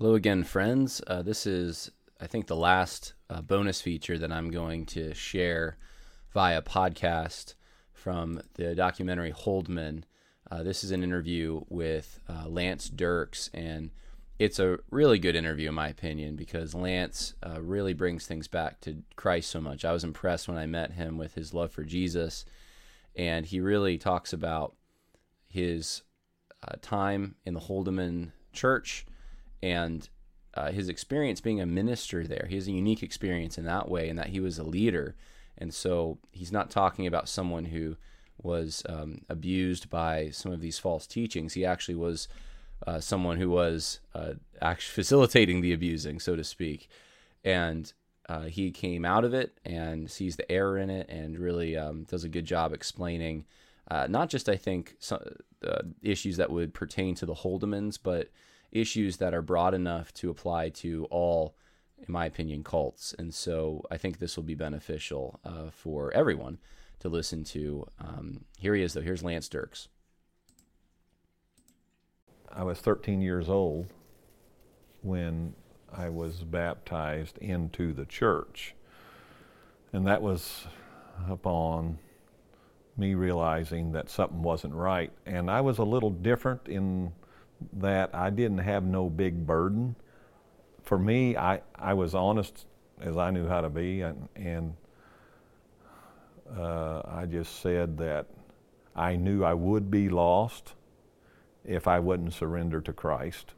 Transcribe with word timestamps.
Hello 0.00 0.14
again, 0.14 0.44
friends. 0.44 1.02
Uh, 1.08 1.22
this 1.22 1.44
is, 1.44 1.90
I 2.20 2.28
think, 2.28 2.46
the 2.46 2.54
last 2.54 3.14
uh, 3.28 3.40
bonus 3.40 3.80
feature 3.80 4.16
that 4.16 4.30
I'm 4.30 4.48
going 4.48 4.86
to 4.86 5.12
share 5.12 5.76
via 6.32 6.62
podcast 6.62 7.54
from 7.92 8.40
the 8.54 8.76
documentary 8.76 9.32
Holdeman. 9.32 10.04
Uh, 10.48 10.62
this 10.62 10.84
is 10.84 10.92
an 10.92 11.02
interview 11.02 11.62
with 11.68 12.20
uh, 12.28 12.46
Lance 12.46 12.88
Dirks, 12.88 13.50
and 13.52 13.90
it's 14.38 14.60
a 14.60 14.78
really 14.92 15.18
good 15.18 15.34
interview, 15.34 15.70
in 15.70 15.74
my 15.74 15.88
opinion, 15.88 16.36
because 16.36 16.76
Lance 16.76 17.34
uh, 17.44 17.60
really 17.60 17.92
brings 17.92 18.24
things 18.24 18.46
back 18.46 18.80
to 18.82 19.02
Christ 19.16 19.50
so 19.50 19.60
much. 19.60 19.84
I 19.84 19.90
was 19.90 20.04
impressed 20.04 20.46
when 20.46 20.58
I 20.58 20.66
met 20.66 20.92
him 20.92 21.18
with 21.18 21.34
his 21.34 21.52
love 21.52 21.72
for 21.72 21.82
Jesus, 21.82 22.44
and 23.16 23.44
he 23.44 23.58
really 23.58 23.98
talks 23.98 24.32
about 24.32 24.76
his 25.48 26.02
uh, 26.62 26.76
time 26.80 27.34
in 27.44 27.54
the 27.54 27.60
Holdeman 27.62 28.30
church 28.52 29.04
and 29.62 30.08
uh, 30.54 30.72
his 30.72 30.88
experience 30.88 31.40
being 31.40 31.60
a 31.60 31.66
minister 31.66 32.26
there. 32.26 32.46
He 32.48 32.56
has 32.56 32.68
a 32.68 32.72
unique 32.72 33.02
experience 33.02 33.58
in 33.58 33.64
that 33.64 33.88
way, 33.88 34.08
in 34.08 34.16
that 34.16 34.28
he 34.28 34.40
was 34.40 34.58
a 34.58 34.64
leader. 34.64 35.14
And 35.56 35.72
so 35.72 36.18
he's 36.32 36.52
not 36.52 36.70
talking 36.70 37.06
about 37.06 37.28
someone 37.28 37.66
who 37.66 37.96
was 38.40 38.82
um, 38.88 39.22
abused 39.28 39.90
by 39.90 40.30
some 40.30 40.52
of 40.52 40.60
these 40.60 40.78
false 40.78 41.06
teachings. 41.06 41.54
He 41.54 41.64
actually 41.64 41.96
was 41.96 42.28
uh, 42.86 43.00
someone 43.00 43.38
who 43.38 43.50
was 43.50 44.00
uh, 44.14 44.34
actually 44.60 44.94
facilitating 44.94 45.60
the 45.60 45.72
abusing, 45.72 46.20
so 46.20 46.36
to 46.36 46.44
speak. 46.44 46.88
And 47.44 47.92
uh, 48.28 48.42
he 48.42 48.70
came 48.70 49.04
out 49.04 49.24
of 49.24 49.34
it 49.34 49.58
and 49.64 50.10
sees 50.10 50.36
the 50.36 50.50
error 50.50 50.78
in 50.78 50.90
it 50.90 51.08
and 51.08 51.38
really 51.38 51.76
um, 51.76 52.04
does 52.04 52.24
a 52.24 52.28
good 52.28 52.44
job 52.44 52.72
explaining 52.72 53.44
uh, 53.90 54.06
not 54.08 54.28
just, 54.28 54.48
I 54.48 54.56
think, 54.56 54.96
some, 54.98 55.20
uh, 55.66 55.82
issues 56.02 56.36
that 56.36 56.50
would 56.50 56.74
pertain 56.74 57.14
to 57.16 57.26
the 57.26 57.34
Holdemans, 57.34 57.98
but 58.02 58.28
issues 58.72 59.16
that 59.18 59.34
are 59.34 59.42
broad 59.42 59.74
enough 59.74 60.12
to 60.14 60.30
apply 60.30 60.68
to 60.68 61.06
all, 61.10 61.56
in 61.98 62.12
my 62.12 62.26
opinion, 62.26 62.62
cults. 62.62 63.14
And 63.18 63.32
so 63.34 63.82
I 63.90 63.96
think 63.96 64.18
this 64.18 64.36
will 64.36 64.44
be 64.44 64.54
beneficial 64.54 65.40
uh, 65.44 65.70
for 65.70 66.12
everyone 66.12 66.58
to 67.00 67.08
listen 67.08 67.44
to. 67.44 67.86
Um, 68.00 68.44
here 68.58 68.74
he 68.74 68.82
is, 68.82 68.94
though. 68.94 69.00
Here's 69.00 69.22
Lance 69.22 69.48
Dirks. 69.48 69.88
I 72.50 72.64
was 72.64 72.78
13 72.78 73.20
years 73.20 73.48
old 73.48 73.92
when 75.02 75.54
I 75.92 76.08
was 76.08 76.44
baptized 76.44 77.38
into 77.38 77.92
the 77.92 78.04
church. 78.04 78.74
And 79.92 80.06
that 80.06 80.22
was 80.22 80.66
upon 81.28 81.98
me 82.96 83.14
realizing 83.14 83.92
that 83.92 84.10
something 84.10 84.42
wasn't 84.42 84.74
right. 84.74 85.12
And 85.24 85.50
I 85.50 85.60
was 85.60 85.78
a 85.78 85.84
little 85.84 86.10
different 86.10 86.68
in 86.68 87.12
that 87.74 88.14
I 88.14 88.30
didn't 88.30 88.58
have 88.58 88.84
no 88.84 89.08
big 89.08 89.46
burden. 89.46 89.96
For 90.82 90.98
me, 90.98 91.36
I, 91.36 91.60
I 91.74 91.94
was 91.94 92.14
honest 92.14 92.66
as 93.00 93.16
I 93.16 93.30
knew 93.30 93.46
how 93.46 93.60
to 93.60 93.68
be, 93.68 94.00
and, 94.00 94.28
and 94.36 94.74
uh, 96.56 97.02
I 97.04 97.26
just 97.26 97.60
said 97.60 97.98
that 97.98 98.26
I 98.96 99.16
knew 99.16 99.44
I 99.44 99.54
would 99.54 99.90
be 99.90 100.08
lost 100.08 100.74
if 101.64 101.86
I 101.86 101.98
wouldn't 101.98 102.32
surrender 102.32 102.80
to 102.80 102.92
Christ. 102.92 103.52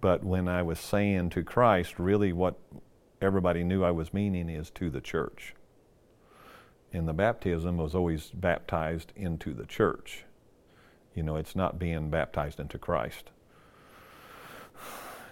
But 0.00 0.24
when 0.24 0.48
I 0.48 0.62
was 0.62 0.80
saying 0.80 1.30
to 1.30 1.44
Christ, 1.44 1.98
really 1.98 2.32
what 2.32 2.58
everybody 3.20 3.62
knew 3.62 3.84
I 3.84 3.90
was 3.90 4.14
meaning 4.14 4.48
is 4.48 4.70
to 4.70 4.88
the 4.88 5.00
church. 5.00 5.54
And 6.92 7.06
the 7.06 7.12
baptism 7.12 7.76
was 7.76 7.94
always 7.94 8.30
baptized 8.30 9.12
into 9.14 9.52
the 9.52 9.66
church. 9.66 10.24
You 11.14 11.22
know, 11.22 11.36
it's 11.36 11.56
not 11.56 11.78
being 11.78 12.10
baptized 12.10 12.60
into 12.60 12.78
Christ. 12.78 13.30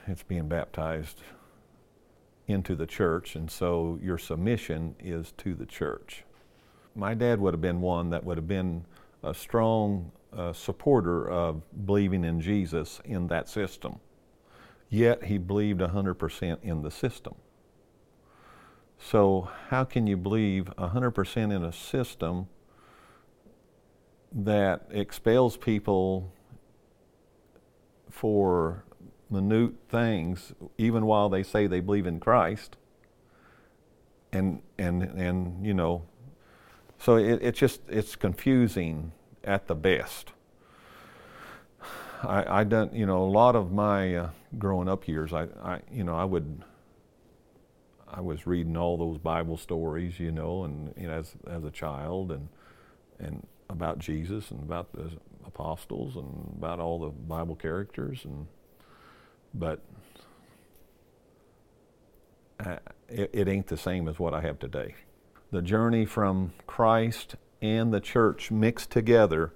It's 0.07 0.23
being 0.23 0.49
baptized 0.49 1.23
into 2.47 2.75
the 2.75 2.87
church, 2.87 3.37
and 3.37 3.51
so 3.51 3.99
your 4.03 4.17
submission 4.17 4.97
is 4.99 5.33
to 5.39 5.55
the 5.55 5.67
church. 5.67 6.25
My 6.95 7.15
dad 7.15 7.41
would 7.41 7.53
have 7.53 7.61
been 7.61 7.81
one 7.81 8.11
that 8.11 8.25
would 8.25 8.39
have 8.39 8.49
been 8.49 8.87
a 9.23 9.35
strong 9.35 10.11
uh, 10.37 10.53
supporter 10.53 11.29
of 11.29 11.63
believing 11.87 12.25
in 12.25 12.41
Jesus 12.41 13.01
in 13.05 13.29
that 13.29 13.49
system. 13.49 14.01
Yet 14.89 15.25
he 15.25 15.39
believed 15.39 15.81
100% 15.81 16.59
in 16.63 16.83
the 16.83 16.91
system. 16.91 17.35
So, 18.99 19.49
how 19.69 19.85
can 19.85 20.07
you 20.07 20.17
believe 20.17 20.73
100% 20.77 21.37
in 21.55 21.65
a 21.65 21.73
system 21.73 22.49
that 24.33 24.87
expels 24.91 25.57
people 25.57 26.33
for 28.11 28.85
minute 29.31 29.75
things, 29.89 30.53
even 30.77 31.07
while 31.07 31.29
they 31.29 31.43
say 31.43 31.67
they 31.67 31.81
believe 31.81 32.07
in 32.07 32.21
Christ. 32.21 32.77
And 34.33 34.63
and 34.79 35.03
and 35.03 35.65
you 35.65 35.73
know, 35.73 36.03
so 36.99 37.17
it, 37.17 37.41
it's 37.43 37.59
just 37.59 37.81
it's 37.89 38.15
confusing 38.17 39.13
at 39.45 39.67
the 39.67 39.75
best. 39.75 40.33
I, 42.23 42.61
I 42.61 42.65
done 42.65 42.91
you 42.93 43.07
know 43.07 43.23
a 43.23 43.31
lot 43.31 43.57
of 43.57 43.73
my 43.73 44.15
uh, 44.15 44.31
growing 44.59 44.89
up 44.89 45.09
years. 45.09 45.33
I, 45.33 45.47
I 45.63 45.81
you 45.91 46.05
know 46.05 46.15
I 46.15 46.25
would 46.25 46.63
I 48.11 48.21
was 48.21 48.47
reading 48.47 48.77
all 48.77 48.97
those 48.97 49.19
Bible 49.19 49.57
stories, 49.57 50.19
you 50.19 50.33
know, 50.33 50.65
and 50.65 50.93
you 50.97 51.07
know, 51.07 51.15
as 51.15 51.35
as 51.49 51.65
a 51.65 51.71
child, 51.71 52.33
and 52.33 52.49
and 53.19 53.47
about 53.69 53.99
Jesus 53.99 54.51
and 54.51 54.63
about 54.63 54.93
the 54.93 55.11
apostles 55.47 56.17
and 56.17 56.55
about 56.57 56.81
all 56.81 56.99
the 56.99 57.11
Bible 57.11 57.55
characters 57.55 58.25
and 58.25 58.47
but 59.55 59.81
uh, 62.61 62.77
it, 63.09 63.31
it 63.33 63.49
ain't 63.49 63.67
the 63.67 63.77
same 63.77 64.09
as 64.09 64.19
what 64.19 64.35
I 64.35 64.41
have 64.43 64.59
today. 64.59 64.95
The 65.51 65.63
journey 65.63 66.05
from 66.05 66.53
Christ 66.67 67.37
and 67.63 67.93
the 67.93 68.01
church 68.01 68.51
mixed 68.51 68.91
together 68.91 69.53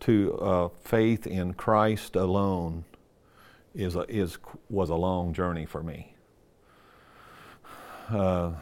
to 0.00 0.38
uh, 0.38 0.68
faith 0.82 1.26
in 1.26 1.54
Christ 1.54 2.16
alone 2.16 2.84
is 3.74 3.96
a, 3.96 4.00
is 4.08 4.38
was 4.68 4.90
a 4.90 4.94
long 4.94 5.32
journey 5.32 5.66
for 5.66 5.82
me. 5.82 6.14
Uh, 8.10 8.52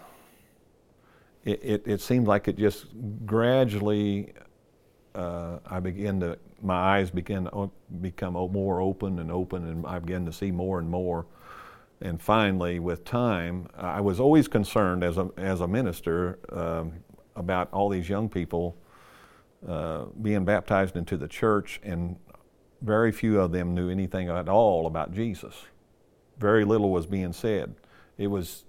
it, 1.44 1.60
it, 1.62 1.82
it 1.86 2.00
seemed 2.00 2.26
like 2.26 2.48
it 2.48 2.58
just 2.58 2.86
gradually 3.24 4.32
uh, 5.16 5.58
I 5.66 5.80
begin 5.80 6.20
to, 6.20 6.38
my 6.62 6.98
eyes 6.98 7.10
begin 7.10 7.44
to 7.44 7.70
become 8.00 8.34
more 8.34 8.80
open 8.80 9.18
and 9.18 9.32
open, 9.32 9.66
and 9.66 9.86
I 9.86 9.98
begin 9.98 10.26
to 10.26 10.32
see 10.32 10.50
more 10.50 10.78
and 10.78 10.88
more. 10.88 11.26
And 12.02 12.20
finally, 12.20 12.78
with 12.78 13.04
time, 13.04 13.68
I 13.74 14.02
was 14.02 14.20
always 14.20 14.46
concerned 14.46 15.02
as 15.02 15.16
a, 15.16 15.30
as 15.38 15.62
a 15.62 15.68
minister 15.68 16.38
um, 16.52 16.92
about 17.34 17.72
all 17.72 17.88
these 17.88 18.08
young 18.08 18.28
people 18.28 18.76
uh, 19.66 20.04
being 20.20 20.44
baptized 20.44 20.96
into 20.96 21.16
the 21.16 21.28
church, 21.28 21.80
and 21.82 22.16
very 22.82 23.10
few 23.10 23.40
of 23.40 23.52
them 23.52 23.74
knew 23.74 23.88
anything 23.88 24.28
at 24.28 24.50
all 24.50 24.86
about 24.86 25.12
Jesus. 25.12 25.54
Very 26.38 26.66
little 26.66 26.90
was 26.90 27.06
being 27.06 27.32
said. 27.32 27.74
It 28.18 28.26
was, 28.26 28.64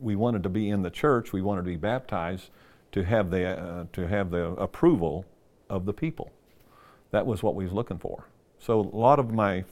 we 0.00 0.16
wanted 0.16 0.42
to 0.42 0.48
be 0.48 0.70
in 0.70 0.82
the 0.82 0.90
church, 0.90 1.32
we 1.32 1.40
wanted 1.40 1.62
to 1.62 1.70
be 1.70 1.76
baptized 1.76 2.50
to 2.90 3.04
have 3.04 3.30
the, 3.30 3.46
uh, 3.46 3.84
to 3.92 4.08
have 4.08 4.32
the 4.32 4.48
approval 4.54 5.24
of 5.72 5.86
the 5.86 5.92
people. 5.92 6.30
That 7.10 7.26
was 7.26 7.42
what 7.42 7.54
we 7.54 7.64
was 7.64 7.72
looking 7.72 7.98
for. 7.98 8.26
So 8.58 8.80
a 8.80 8.96
lot 8.96 9.18
of 9.18 9.32
my 9.32 9.64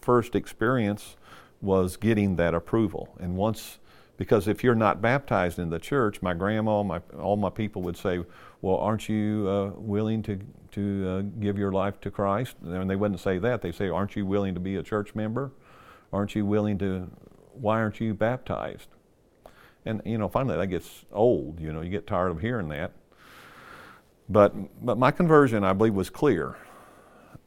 first 0.00 0.36
experience 0.36 1.16
was 1.60 1.96
getting 1.96 2.36
that 2.36 2.54
approval. 2.54 3.16
And 3.18 3.36
once, 3.36 3.78
because 4.16 4.46
if 4.46 4.62
you're 4.62 4.74
not 4.74 5.00
baptized 5.00 5.58
in 5.58 5.70
the 5.70 5.78
church, 5.78 6.22
my 6.22 6.34
grandma, 6.34 6.82
my, 6.82 7.00
all 7.18 7.36
my 7.36 7.50
people 7.50 7.82
would 7.82 7.96
say, 7.96 8.24
well, 8.62 8.76
aren't 8.76 9.08
you 9.08 9.48
uh, 9.48 9.80
willing 9.80 10.22
to, 10.22 10.38
to 10.72 11.08
uh, 11.08 11.22
give 11.40 11.58
your 11.58 11.72
life 11.72 12.00
to 12.02 12.10
Christ? 12.10 12.56
And 12.62 12.88
they 12.88 12.96
wouldn't 12.96 13.20
say 13.20 13.38
that. 13.38 13.62
They 13.62 13.72
say, 13.72 13.88
aren't 13.88 14.14
you 14.14 14.26
willing 14.26 14.54
to 14.54 14.60
be 14.60 14.76
a 14.76 14.82
church 14.82 15.14
member? 15.14 15.50
Aren't 16.12 16.34
you 16.34 16.44
willing 16.44 16.78
to, 16.78 17.10
why 17.54 17.80
aren't 17.80 18.00
you 18.00 18.14
baptized? 18.14 18.88
And, 19.84 20.02
you 20.04 20.18
know, 20.18 20.28
finally 20.28 20.56
that 20.56 20.66
gets 20.66 21.04
old, 21.12 21.60
you 21.60 21.72
know, 21.72 21.80
you 21.80 21.90
get 21.90 22.06
tired 22.06 22.30
of 22.30 22.40
hearing 22.40 22.68
that. 22.68 22.92
But, 24.28 24.84
but 24.84 24.98
my 24.98 25.10
conversion, 25.10 25.64
I 25.64 25.72
believe, 25.72 25.94
was 25.94 26.10
clear 26.10 26.56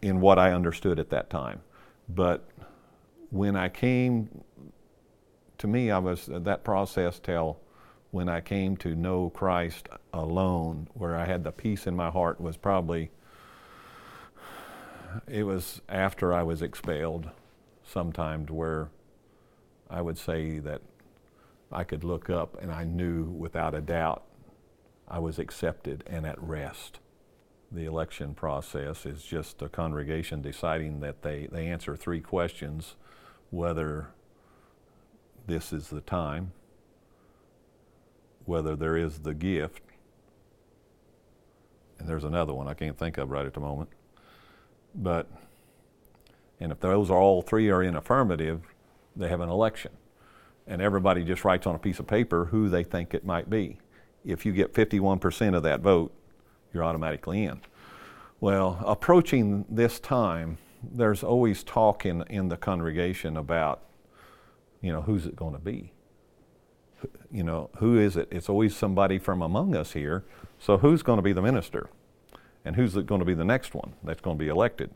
in 0.02 0.20
what 0.20 0.40
I 0.40 0.52
understood 0.52 1.00
at 1.00 1.10
that 1.12 1.30
time. 1.30 1.62
But 2.10 2.48
when 3.30 3.56
I 3.56 3.70
came, 3.70 4.44
to 5.60 5.68
me, 5.68 5.92
I 5.92 6.00
was 6.00 6.28
that 6.32 6.64
process 6.64 7.20
till 7.20 7.60
when 8.10 8.28
I 8.28 8.42
came 8.42 8.76
to 8.78 8.96
know 8.96 9.30
Christ 9.30 9.90
alone, 10.14 10.88
where 10.94 11.16
I 11.16 11.26
had 11.26 11.44
the 11.44 11.52
peace 11.52 11.88
in 11.88 11.96
my 11.96 12.10
heart, 12.10 12.42
was 12.42 12.58
probably, 12.58 13.12
it 15.28 15.44
was 15.44 15.82
after 15.88 16.34
I 16.34 16.44
was 16.44 16.62
expelled 16.62 17.30
sometime 17.84 18.46
to 18.48 18.54
where 18.54 18.90
I 19.90 20.02
would 20.02 20.18
say 20.18 20.60
that 20.60 20.82
I 21.72 21.84
could 21.84 22.04
look 22.04 22.30
up 22.30 22.62
and 22.62 22.72
I 22.72 22.84
knew 22.84 23.24
without 23.24 23.76
a 23.76 23.82
doubt 23.82 24.24
I 25.12 25.20
was 25.20 25.38
accepted 25.38 26.06
and 26.08 26.26
at 26.26 26.42
rest. 26.42 27.00
The 27.70 27.84
election 27.86 28.34
process 28.34 29.06
is 29.06 29.24
just 29.24 29.62
a 29.62 29.68
congregation 29.68 30.42
deciding 30.42 31.02
that 31.02 31.22
they, 31.22 31.50
they 31.52 31.68
answer 31.68 31.98
three 31.98 32.22
questions 32.22 32.96
whether 33.50 34.08
this 35.48 35.74
is 35.74 35.90
the 35.90 36.00
time, 36.00 36.54
whether 38.46 38.78
there 38.78 38.96
is 38.96 39.20
the 39.20 39.34
gift, 39.34 39.82
and 42.00 42.08
there's 42.08 42.24
another 42.24 42.54
one 42.54 42.70
I 42.70 42.74
can't 42.74 42.98
think 42.98 43.18
of 43.18 43.30
right 43.30 43.46
at 43.46 43.54
the 43.54 43.60
moment. 43.60 43.90
But, 44.96 45.30
and 46.60 46.72
if 46.72 46.80
those 46.80 47.12
are 47.12 47.18
all 47.18 47.42
three 47.42 47.70
are 47.70 47.84
in 47.84 47.98
affirmative, 47.98 48.62
they 49.16 49.28
have 49.28 49.42
an 49.42 49.50
election. 49.50 49.92
And 50.66 50.82
everybody 50.82 51.26
just 51.26 51.44
writes 51.44 51.68
on 51.68 51.76
a 51.76 51.80
piece 51.80 52.00
of 52.00 52.08
paper 52.08 52.46
who 52.46 52.70
they 52.70 52.84
think 52.86 53.14
it 53.14 53.26
might 53.26 53.50
be. 53.50 53.78
If 54.26 54.46
you 54.46 54.52
get 54.52 54.74
51% 54.74 55.56
of 55.56 55.64
that 55.64 55.82
vote, 55.82 56.14
you're 56.74 56.84
automatically 56.84 57.44
in. 57.44 57.62
Well, 58.40 58.82
approaching 58.86 59.66
this 59.70 60.00
time, 60.00 60.58
there's 60.84 61.24
always 61.24 61.64
talk 61.64 62.06
in, 62.06 62.24
in 62.24 62.50
the 62.50 62.58
congregation 62.58 63.38
about, 63.38 63.84
you 64.82 64.92
know, 64.92 65.02
who's 65.02 65.26
it 65.26 65.36
going 65.36 65.54
to 65.54 65.60
be? 65.60 65.94
You 67.32 67.44
know, 67.44 67.70
who 67.78 68.00
is 68.00 68.18
it? 68.18 68.28
It's 68.32 68.50
always 68.50 68.76
somebody 68.76 69.20
from 69.20 69.42
among 69.42 69.76
us 69.76 69.94
here. 69.94 70.24
So 70.60 70.78
who's 70.78 71.04
going 71.04 71.18
to 71.18 71.24
be 71.24 71.34
the 71.34 71.42
minister? 71.42 71.90
And 72.64 72.76
who's 72.76 72.94
going 72.94 73.20
to 73.20 73.26
be 73.26 73.34
the 73.34 73.46
next 73.46 73.74
one 73.74 73.94
that's 74.04 74.22
going 74.22 74.38
to 74.38 74.44
be 74.44 74.50
elected? 74.50 74.92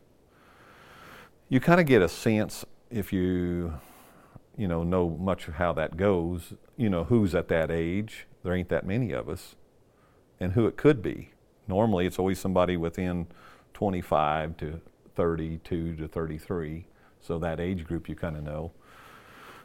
You 1.48 1.60
kind 1.60 1.80
of 1.80 1.86
get 1.86 2.02
a 2.02 2.08
sense 2.08 2.64
if 2.90 3.12
you, 3.12 3.74
you 4.56 4.68
know, 4.68 4.82
know 4.82 5.08
much 5.08 5.48
of 5.48 5.54
how 5.54 5.72
that 5.74 5.96
goes, 5.96 6.54
you 6.76 6.88
know, 6.88 7.04
who's 7.04 7.34
at 7.34 7.48
that 7.48 7.70
age. 7.70 8.26
There 8.46 8.54
ain't 8.54 8.70
that 8.70 8.86
many 8.86 9.12
of 9.12 9.28
us. 9.28 9.54
And 10.40 10.52
who 10.52 10.66
it 10.66 10.76
could 10.76 11.02
be. 11.02 11.30
Normally, 11.68 12.06
it's 12.06 12.18
always 12.18 12.38
somebody 12.38 12.76
within 12.76 13.26
25 13.74 14.56
to 14.58 14.80
32 15.14 15.96
to 15.96 16.08
33. 16.08 16.86
So 17.20 17.38
that 17.38 17.58
age 17.58 17.84
group 17.84 18.08
you 18.08 18.14
kind 18.14 18.36
of 18.36 18.44
know. 18.44 18.72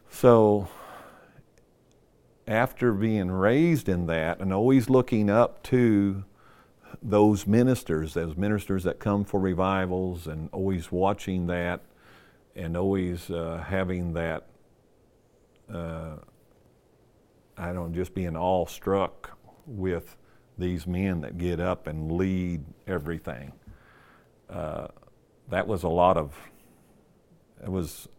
So 0.09 0.67
after 2.47 2.91
being 2.91 3.31
raised 3.31 3.87
in 3.87 4.07
that 4.07 4.39
and 4.39 4.51
always 4.51 4.89
looking 4.89 5.29
up 5.29 5.61
to 5.63 6.23
those 7.01 7.47
ministers, 7.47 8.15
those 8.15 8.35
ministers 8.35 8.83
that 8.83 8.99
come 8.99 9.23
for 9.23 9.39
revivals, 9.39 10.27
and 10.27 10.49
always 10.51 10.91
watching 10.91 11.47
that 11.47 11.81
and 12.55 12.75
always 12.75 13.29
uh, 13.29 13.63
having 13.67 14.13
that, 14.13 14.47
uh, 15.73 16.17
I 17.61 17.73
don't 17.73 17.93
just 17.93 18.15
being 18.15 18.35
awestruck 18.35 19.37
with 19.67 20.17
these 20.57 20.87
men 20.87 21.21
that 21.21 21.37
get 21.37 21.59
up 21.59 21.85
and 21.85 22.11
lead 22.11 22.63
everything. 22.87 23.53
Uh, 24.49 24.87
that 25.49 25.67
was 25.67 25.83
a 25.83 25.87
lot 25.87 26.17
of, 26.17 26.35
it 27.63 27.69
was, 27.69 28.09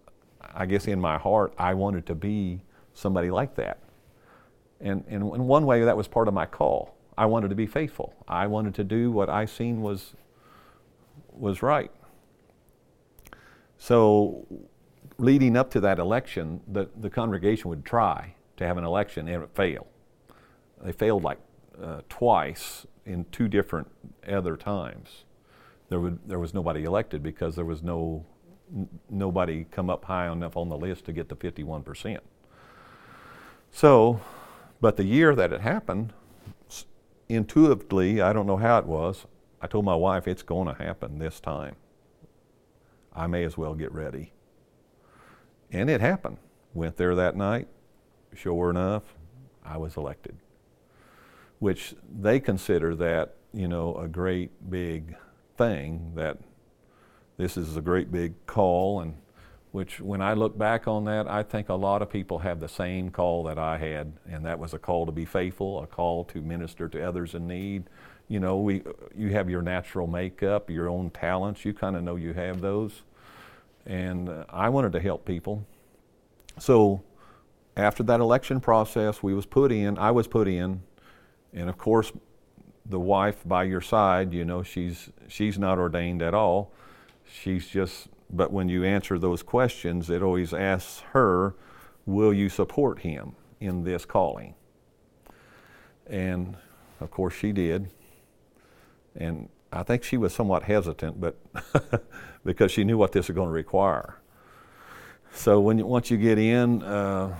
I 0.41 0.65
guess 0.67 0.87
in 0.87 1.01
my 1.01 1.19
heart, 1.19 1.55
I 1.59 1.75
wanted 1.75 2.07
to 2.07 2.15
be 2.15 2.63
somebody 2.95 3.33
like 3.33 3.57
that. 3.57 3.81
And, 4.81 5.03
and 5.09 5.35
in 5.35 5.49
one 5.49 5.67
way, 5.67 5.83
that 5.85 5.97
was 5.97 6.07
part 6.07 6.29
of 6.29 6.35
my 6.35 6.47
call. 6.47 6.95
I 7.19 7.27
wanted 7.27 7.49
to 7.49 7.57
be 7.57 7.67
faithful. 7.67 8.15
I 8.29 8.47
wanted 8.47 8.77
to 8.77 8.85
do 8.85 9.11
what 9.11 9.29
I 9.29 9.47
seen 9.47 9.83
was, 9.83 10.15
was 11.33 11.63
right. 11.63 11.91
So, 13.77 14.47
leading 15.19 15.57
up 15.57 15.69
to 15.73 15.81
that 15.81 15.99
election, 15.99 16.61
the, 16.69 16.89
the 16.97 17.11
congregation 17.11 17.69
would 17.71 17.85
try 17.85 18.37
to 18.57 18.67
have 18.67 18.77
an 18.77 18.85
election 18.85 19.29
and 19.29 19.43
it 19.43 19.51
failed. 19.55 19.87
They 20.83 20.93
failed 20.93 21.23
like 21.23 21.39
uh, 21.83 22.03
twice 22.09 22.87
in 23.07 23.25
two 23.33 23.49
different 23.49 23.91
other 24.29 24.57
times 24.57 25.25
there, 25.93 26.01
would, 26.01 26.27
there 26.27 26.39
was 26.39 26.55
nobody 26.55 26.85
elected 26.85 27.23
because 27.23 27.55
there 27.55 27.67
was 27.67 27.83
no 27.83 28.25
n- 28.75 28.89
nobody 29.11 29.67
come 29.71 29.91
up 29.91 30.07
high 30.07 30.33
enough 30.33 30.57
on 30.57 30.71
the 30.71 30.77
list 30.77 31.05
to 31.05 31.13
get 31.13 31.29
the 31.29 31.37
51%. 31.37 32.19
So, 33.71 34.19
but 34.81 34.97
the 34.97 35.05
year 35.05 35.35
that 35.35 35.53
it 35.53 35.61
happened, 35.61 36.15
intuitively, 37.29 38.23
I 38.23 38.33
don't 38.33 38.47
know 38.47 38.57
how 38.57 38.79
it 38.79 38.87
was, 38.87 39.27
I 39.61 39.67
told 39.67 39.85
my 39.85 39.95
wife 39.95 40.27
it's 40.27 40.43
going 40.43 40.75
to 40.75 40.83
happen 40.83 41.19
this 41.19 41.41
time. 41.41 41.77
I 43.15 43.27
may 43.27 43.45
as 43.45 43.59
well 43.59 43.75
get 43.75 43.93
ready. 43.93 44.33
And 45.71 45.91
it 45.91 46.01
happened. 46.01 46.39
Went 46.73 46.97
there 46.97 47.15
that 47.15 47.37
night. 47.37 47.69
Sure 48.35 48.71
enough, 48.71 49.03
I 49.65 49.77
was 49.77 49.97
elected. 49.97 50.37
Which 51.59 51.95
they 52.11 52.41
consider 52.41 52.95
that, 52.97 53.35
you 53.53 53.69
know, 53.69 53.97
a 53.97 54.09
great 54.09 54.71
big 54.71 55.15
thing 55.57 56.13
that 56.17 56.39
this 57.37 57.57
is 57.57 57.77
a 57.77 57.81
great 57.81 58.11
big 58.11 58.35
call 58.47 59.01
and 59.01 59.15
which 59.73 60.01
when 60.01 60.21
I 60.21 60.35
look 60.35 60.57
back 60.57 60.87
on 60.87 61.07
that, 61.07 61.27
I 61.27 61.43
think 61.43 61.71
a 61.71 61.75
lot 61.75 62.03
of 62.03 62.11
people 62.11 62.39
have 62.41 62.61
the 62.61 62.69
same 62.69 63.11
call 63.11 63.45
that 63.45 63.59
I 63.59 63.79
had, 63.79 64.13
and 64.31 64.45
that 64.45 64.59
was 64.59 64.75
a 64.75 64.79
call 64.79 65.07
to 65.07 65.13
be 65.13 65.25
faithful, 65.25 65.83
a 65.83 65.87
call 65.87 66.25
to 66.27 66.43
minister 66.43 66.89
to 66.89 67.03
others 67.03 67.35
in 67.35 67.49
need. 67.49 67.85
You 68.29 68.39
know, 68.39 68.59
we, 68.59 68.83
you 69.17 69.31
have 69.31 69.49
your 69.49 69.63
natural 69.63 70.07
makeup, 70.07 70.69
your 70.69 70.91
own 70.91 71.09
talents. 71.09 71.65
You 71.65 71.73
kind 71.73 71.97
of 71.97 72.03
know 72.03 72.17
you 72.17 72.35
have 72.35 72.61
those, 72.61 73.03
and 73.87 74.29
uh, 74.29 74.45
I 74.51 74.69
wanted 74.69 74.93
to 74.93 75.01
help 75.01 75.25
people. 75.25 75.67
So, 76.59 77.03
after 77.77 78.03
that 78.05 78.21
election 78.21 78.61
process, 78.61 79.23
we 79.23 79.35
was 79.35 79.47
put 79.47 79.73
in. 79.73 79.99
I 79.99 80.11
was 80.11 80.27
put 80.27 80.49
in, 80.49 80.83
and 81.53 81.69
of 81.69 81.79
course, 81.79 82.13
the 82.85 83.01
wife 83.01 83.43
by 83.47 83.65
your 83.65 83.81
side, 83.81 84.35
you 84.35 84.45
know, 84.45 84.63
she's 84.63 85.11
she's 85.29 85.59
not 85.59 85.79
ordained 85.79 86.23
at 86.23 86.35
all. 86.35 86.73
She's 87.25 87.69
just 87.69 88.09
but 88.33 88.51
when 88.51 88.69
you 88.69 88.83
answer 88.85 89.19
those 89.19 89.43
questions, 89.43 90.09
it 90.09 90.23
always 90.23 90.55
asks 90.55 91.01
her, 91.13 91.55
will 92.07 92.33
you 92.33 92.49
support 92.49 93.01
him 93.01 93.37
in 93.61 93.85
this 93.85 94.07
calling? 94.07 94.55
And 96.07 96.57
of 97.01 97.11
course 97.11 97.35
she 97.35 97.53
did. 97.53 97.91
And 99.15 99.51
I 99.71 99.83
think 99.83 100.03
she 100.03 100.17
was 100.17 100.35
somewhat 100.35 100.63
hesitant, 100.63 101.21
but 101.21 101.37
because 102.45 102.73
she 102.73 102.85
knew 102.85 102.97
what 102.97 103.13
this 103.13 103.29
was 103.29 103.35
going 103.35 103.49
to 103.49 103.53
require. 103.53 104.19
So 105.35 105.61
when 105.61 105.85
once 105.87 106.11
you 106.11 106.17
get 106.17 106.39
in, 106.39 106.83
uh, 106.83 107.35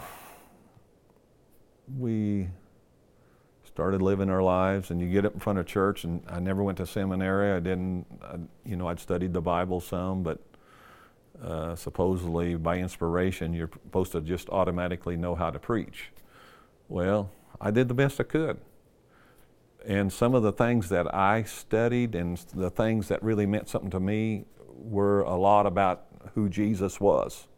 we 1.99 2.49
started 3.65 4.03
living 4.03 4.29
our 4.29 4.43
lives 4.43 4.91
and 4.91 5.01
you 5.01 5.09
get 5.09 5.25
up 5.25 5.35
in 5.35 5.41
front 5.41 5.59
of 5.59 5.67
church 5.67 6.05
and 6.05 6.23
i 6.29 6.39
never 6.39 6.63
went 6.63 6.79
to 6.79 6.87
seminary. 6.87 7.53
I 7.53 7.61
didn't 7.61 8.07
I, 8.23 8.37
you 8.65 8.77
know 8.77 8.89
i'd 8.89 9.01
studied 9.01 9.33
the 9.33 9.41
bible 9.41 9.81
some 9.81 10.23
but 10.23 10.41
uh, 11.43 11.75
supposedly 11.75 12.55
by 12.55 12.79
inspiration 12.79 13.53
you're 13.53 13.71
supposed 13.85 14.13
to 14.13 14.21
just 14.21 14.49
automatically 14.51 15.17
know 15.17 15.35
how 15.35 15.51
to 15.51 15.59
preach. 15.59 16.11
Well 16.89 17.31
i 17.61 17.71
did 17.71 17.89
the 17.89 17.95
best 17.95 18.21
i 18.21 18.25
could. 18.25 18.59
And 19.85 20.13
some 20.13 20.35
of 20.35 20.43
the 20.43 20.53
things 20.53 20.89
that 20.91 21.13
i 21.15 21.43
studied 21.43 22.15
and 22.15 22.37
the 22.55 22.71
things 22.71 23.09
that 23.09 23.23
really 23.23 23.47
meant 23.47 23.69
something 23.69 23.91
to 23.91 24.01
me 24.01 24.45
were 24.69 25.23
a 25.23 25.37
lot 25.37 25.67
about 25.67 26.07
who 26.35 26.49
jesus 26.49 27.01
was. 27.01 27.49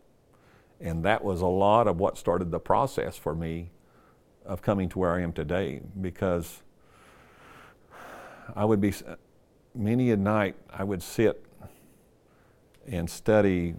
And 0.80 1.04
that 1.04 1.24
was 1.24 1.40
a 1.40 1.46
lot 1.46 1.86
of 1.86 1.98
what 1.98 2.18
started 2.18 2.50
the 2.50 2.60
process 2.60 3.16
for 3.16 3.34
me 3.34 3.70
of 4.44 4.62
coming 4.62 4.88
to 4.90 4.98
where 4.98 5.12
I 5.12 5.22
am 5.22 5.32
today 5.32 5.80
because 6.00 6.62
I 8.54 8.64
would 8.64 8.80
be, 8.80 8.92
many 9.74 10.10
a 10.10 10.16
night, 10.16 10.56
I 10.70 10.84
would 10.84 11.02
sit 11.02 11.44
and 12.86 13.08
study 13.08 13.74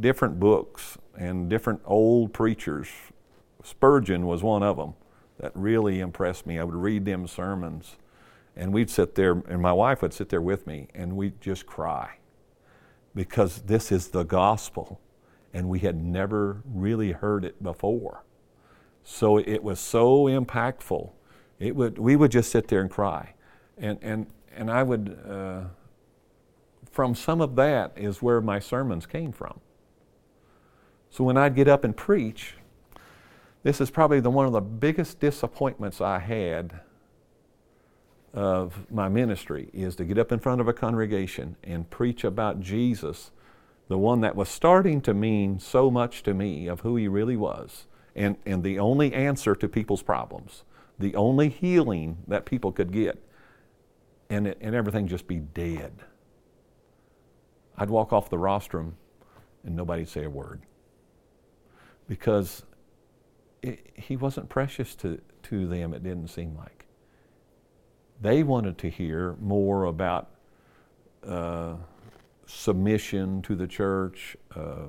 different 0.00 0.38
books 0.38 0.98
and 1.18 1.48
different 1.48 1.80
old 1.84 2.32
preachers. 2.32 2.88
Spurgeon 3.62 4.26
was 4.26 4.42
one 4.42 4.62
of 4.62 4.76
them 4.76 4.94
that 5.38 5.52
really 5.54 6.00
impressed 6.00 6.46
me. 6.46 6.58
I 6.58 6.64
would 6.64 6.74
read 6.74 7.04
them 7.04 7.26
sermons 7.26 7.96
and 8.56 8.72
we'd 8.72 8.90
sit 8.90 9.14
there, 9.14 9.32
and 9.48 9.60
my 9.60 9.72
wife 9.72 10.02
would 10.02 10.12
sit 10.12 10.28
there 10.28 10.40
with 10.40 10.66
me, 10.66 10.88
and 10.94 11.16
we'd 11.16 11.40
just 11.40 11.66
cry 11.66 12.18
because 13.14 13.62
this 13.62 13.90
is 13.90 14.08
the 14.08 14.22
gospel, 14.22 15.00
and 15.52 15.68
we 15.68 15.80
had 15.80 15.96
never 15.96 16.62
really 16.64 17.12
heard 17.12 17.44
it 17.44 17.62
before. 17.62 18.24
So 19.04 19.36
it 19.36 19.62
was 19.62 19.78
so 19.78 20.24
impactful. 20.24 21.10
It 21.58 21.76
would, 21.76 21.98
we 21.98 22.16
would 22.16 22.30
just 22.30 22.50
sit 22.50 22.68
there 22.68 22.80
and 22.80 22.90
cry. 22.90 23.34
And, 23.76 23.98
and, 24.02 24.26
and 24.56 24.70
I 24.70 24.82
would, 24.82 25.18
uh, 25.28 25.64
from 26.90 27.14
some 27.14 27.42
of 27.42 27.54
that 27.56 27.92
is 27.96 28.22
where 28.22 28.40
my 28.40 28.58
sermons 28.58 29.04
came 29.04 29.30
from. 29.30 29.60
So 31.10 31.22
when 31.22 31.36
I'd 31.36 31.54
get 31.54 31.68
up 31.68 31.84
and 31.84 31.94
preach, 31.94 32.54
this 33.62 33.80
is 33.80 33.90
probably 33.90 34.20
the, 34.20 34.30
one 34.30 34.46
of 34.46 34.52
the 34.52 34.60
biggest 34.60 35.20
disappointments 35.20 36.00
I 36.00 36.18
had 36.18 36.80
of 38.32 38.90
my 38.90 39.08
ministry 39.08 39.70
is 39.72 39.94
to 39.96 40.04
get 40.04 40.18
up 40.18 40.32
in 40.32 40.40
front 40.40 40.60
of 40.60 40.66
a 40.66 40.72
congregation 40.72 41.56
and 41.62 41.88
preach 41.88 42.24
about 42.24 42.60
Jesus, 42.60 43.30
the 43.88 43.98
one 43.98 44.22
that 44.22 44.34
was 44.34 44.48
starting 44.48 45.00
to 45.02 45.14
mean 45.14 45.60
so 45.60 45.90
much 45.90 46.22
to 46.24 46.34
me 46.34 46.66
of 46.66 46.80
who 46.80 46.96
he 46.96 47.06
really 47.06 47.36
was 47.36 47.86
and, 48.16 48.36
and 48.46 48.62
the 48.62 48.78
only 48.78 49.12
answer 49.12 49.54
to 49.56 49.68
people's 49.68 50.02
problems, 50.02 50.64
the 50.98 51.14
only 51.16 51.48
healing 51.48 52.18
that 52.28 52.44
people 52.46 52.72
could 52.72 52.92
get, 52.92 53.22
and, 54.30 54.46
and 54.60 54.74
everything 54.74 55.06
just 55.08 55.26
be 55.26 55.38
dead. 55.38 55.92
I'd 57.76 57.90
walk 57.90 58.12
off 58.12 58.30
the 58.30 58.38
rostrum 58.38 58.96
and 59.64 59.76
nobody'd 59.76 60.08
say 60.08 60.24
a 60.24 60.30
word. 60.30 60.62
because 62.08 62.64
it, 63.62 63.90
he 63.94 64.16
wasn't 64.16 64.48
precious 64.48 64.94
to, 64.96 65.20
to 65.44 65.66
them, 65.66 65.94
it 65.94 66.02
didn't 66.02 66.28
seem 66.28 66.56
like. 66.56 66.86
They 68.20 68.42
wanted 68.42 68.78
to 68.78 68.90
hear 68.90 69.36
more 69.40 69.84
about 69.84 70.30
uh, 71.26 71.74
submission 72.46 73.42
to 73.42 73.54
the 73.54 73.66
church, 73.66 74.36
uh, 74.54 74.86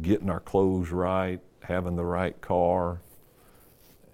getting 0.00 0.30
our 0.30 0.40
clothes 0.40 0.90
right, 0.90 1.40
having 1.62 1.96
the 1.96 2.04
right 2.04 2.40
car, 2.40 3.00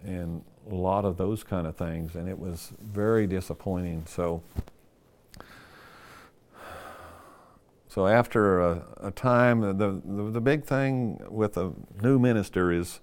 and 0.05 0.45
a 0.71 0.75
lot 0.75 1.05
of 1.05 1.17
those 1.17 1.45
kind 1.45 1.67
of 1.67 1.77
things. 1.77 2.15
And 2.15 2.29
it 2.29 2.39
was 2.39 2.73
very 2.81 3.27
disappointing. 3.27 4.05
So, 4.07 4.43
so 7.89 8.07
after 8.07 8.61
a, 8.61 8.85
a 8.99 9.11
time, 9.11 9.61
the, 9.61 10.01
the, 10.05 10.31
the 10.31 10.41
big 10.41 10.65
thing 10.65 11.21
with 11.29 11.57
a 11.57 11.73
new 12.03 12.19
minister 12.19 12.73
is 12.73 13.01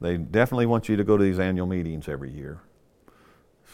they 0.00 0.16
definitely 0.16 0.66
want 0.66 0.88
you 0.88 0.96
to 0.96 1.04
go 1.04 1.16
to 1.16 1.24
these 1.24 1.38
annual 1.38 1.66
meetings 1.66 2.08
every 2.08 2.30
year. 2.30 2.60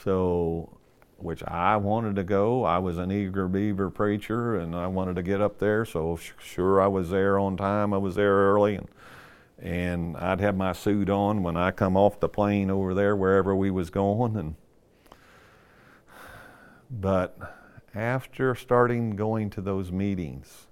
So 0.04 0.78
which 1.22 1.42
I 1.44 1.76
wanted 1.76 2.16
to 2.16 2.24
go. 2.24 2.64
I 2.64 2.78
was 2.78 2.98
an 2.98 3.12
eager 3.12 3.48
beaver 3.48 3.90
preacher, 3.90 4.56
and 4.56 4.74
I 4.74 4.86
wanted 4.88 5.16
to 5.16 5.22
get 5.22 5.40
up 5.40 5.58
there. 5.58 5.84
So 5.84 6.18
sure, 6.40 6.80
I 6.80 6.88
was 6.88 7.10
there 7.10 7.38
on 7.38 7.56
time. 7.56 7.94
I 7.94 7.98
was 7.98 8.14
there 8.16 8.34
early, 8.34 8.74
and 8.76 8.88
and 9.62 10.16
I'd 10.16 10.40
have 10.40 10.56
my 10.56 10.72
suit 10.72 11.08
on 11.08 11.44
when 11.44 11.56
I 11.56 11.70
come 11.70 11.96
off 11.96 12.18
the 12.18 12.28
plane 12.28 12.68
over 12.68 12.94
there, 12.94 13.14
wherever 13.14 13.54
we 13.54 13.70
was 13.70 13.90
going. 13.90 14.36
And 14.36 14.56
but 16.90 17.38
after 17.94 18.54
starting 18.56 19.14
going 19.14 19.50
to 19.50 19.60
those 19.60 19.92
meetings, 19.92 20.66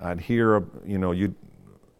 I'd 0.00 0.20
hear, 0.20 0.64
you 0.84 0.98
know, 0.98 1.12
you 1.12 1.34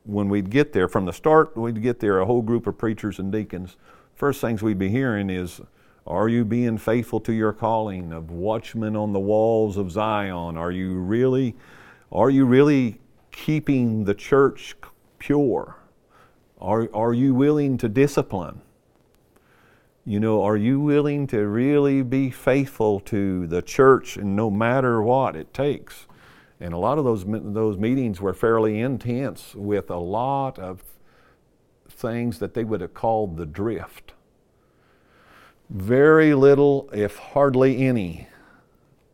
when 0.04 0.28
we'd 0.28 0.50
get 0.50 0.72
there 0.72 0.88
from 0.88 1.04
the 1.04 1.12
start, 1.12 1.56
we'd 1.56 1.80
get 1.80 2.00
there 2.00 2.18
a 2.18 2.26
whole 2.26 2.42
group 2.42 2.66
of 2.66 2.76
preachers 2.76 3.20
and 3.20 3.30
deacons. 3.30 3.76
First 4.16 4.40
things 4.40 4.60
we'd 4.60 4.78
be 4.78 4.88
hearing 4.88 5.30
is 5.30 5.60
are 6.04 6.28
you 6.28 6.44
being 6.44 6.78
faithful 6.78 7.20
to 7.20 7.32
your 7.32 7.52
calling 7.52 8.12
of 8.12 8.32
watchman 8.32 8.96
on 8.96 9.12
the 9.12 9.20
walls 9.20 9.76
of 9.76 9.92
Zion? 9.92 10.56
Are 10.56 10.72
you 10.72 10.94
really, 10.94 11.54
are 12.10 12.28
you 12.28 12.44
really 12.44 13.00
keeping 13.30 14.04
the 14.04 14.14
church 14.14 14.74
pure? 15.20 15.76
Are, 16.62 16.88
are 16.94 17.12
you 17.12 17.34
willing 17.34 17.76
to 17.78 17.88
discipline? 17.88 18.62
You 20.06 20.18
know, 20.18 20.42
are 20.42 20.56
you 20.56 20.80
willing 20.80 21.26
to 21.28 21.46
really 21.46 22.02
be 22.02 22.30
faithful 22.30 23.00
to 23.00 23.46
the 23.46 23.60
church 23.60 24.16
and 24.16 24.34
no 24.34 24.50
matter 24.50 25.02
what 25.02 25.36
it 25.36 25.52
takes? 25.52 26.06
And 26.58 26.72
a 26.72 26.78
lot 26.78 26.96
of 26.96 27.04
those, 27.04 27.24
those 27.26 27.76
meetings 27.76 28.20
were 28.20 28.32
fairly 28.32 28.80
intense 28.80 29.54
with 29.54 29.90
a 29.90 29.98
lot 29.98 30.58
of 30.58 30.82
things 31.90 32.38
that 32.38 32.54
they 32.54 32.64
would 32.64 32.80
have 32.80 32.94
called 32.94 33.36
the 33.36 33.46
drift 33.46 34.14
very 35.72 36.34
little, 36.34 36.90
if 36.92 37.16
hardly 37.16 37.86
any, 37.86 38.28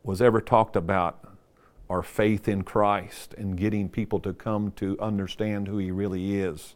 was 0.03 0.21
ever 0.21 0.41
talked 0.41 0.75
about 0.75 1.21
our 1.89 2.03
faith 2.03 2.49
in 2.49 2.63
Christ 2.63 3.33
and 3.39 3.57
getting 3.57 3.89
people 3.89 4.19
to 4.21 4.33
come 4.33 4.73
to 4.73 4.99
understand 5.01 5.69
who 5.69 5.79
He 5.79 5.93
really 5.93 6.35
is. 6.37 6.75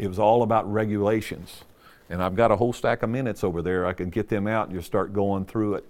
It 0.00 0.08
was 0.08 0.18
all 0.18 0.42
about 0.42 0.72
regulations. 0.72 1.64
And 2.08 2.22
I've 2.22 2.34
got 2.34 2.50
a 2.50 2.56
whole 2.56 2.72
stack 2.72 3.02
of 3.02 3.10
minutes 3.10 3.44
over 3.44 3.60
there. 3.60 3.84
I 3.84 3.92
could 3.92 4.10
get 4.10 4.30
them 4.30 4.46
out 4.46 4.68
and 4.68 4.76
just 4.78 4.86
start 4.86 5.12
going 5.12 5.44
through 5.44 5.74
it. 5.74 5.84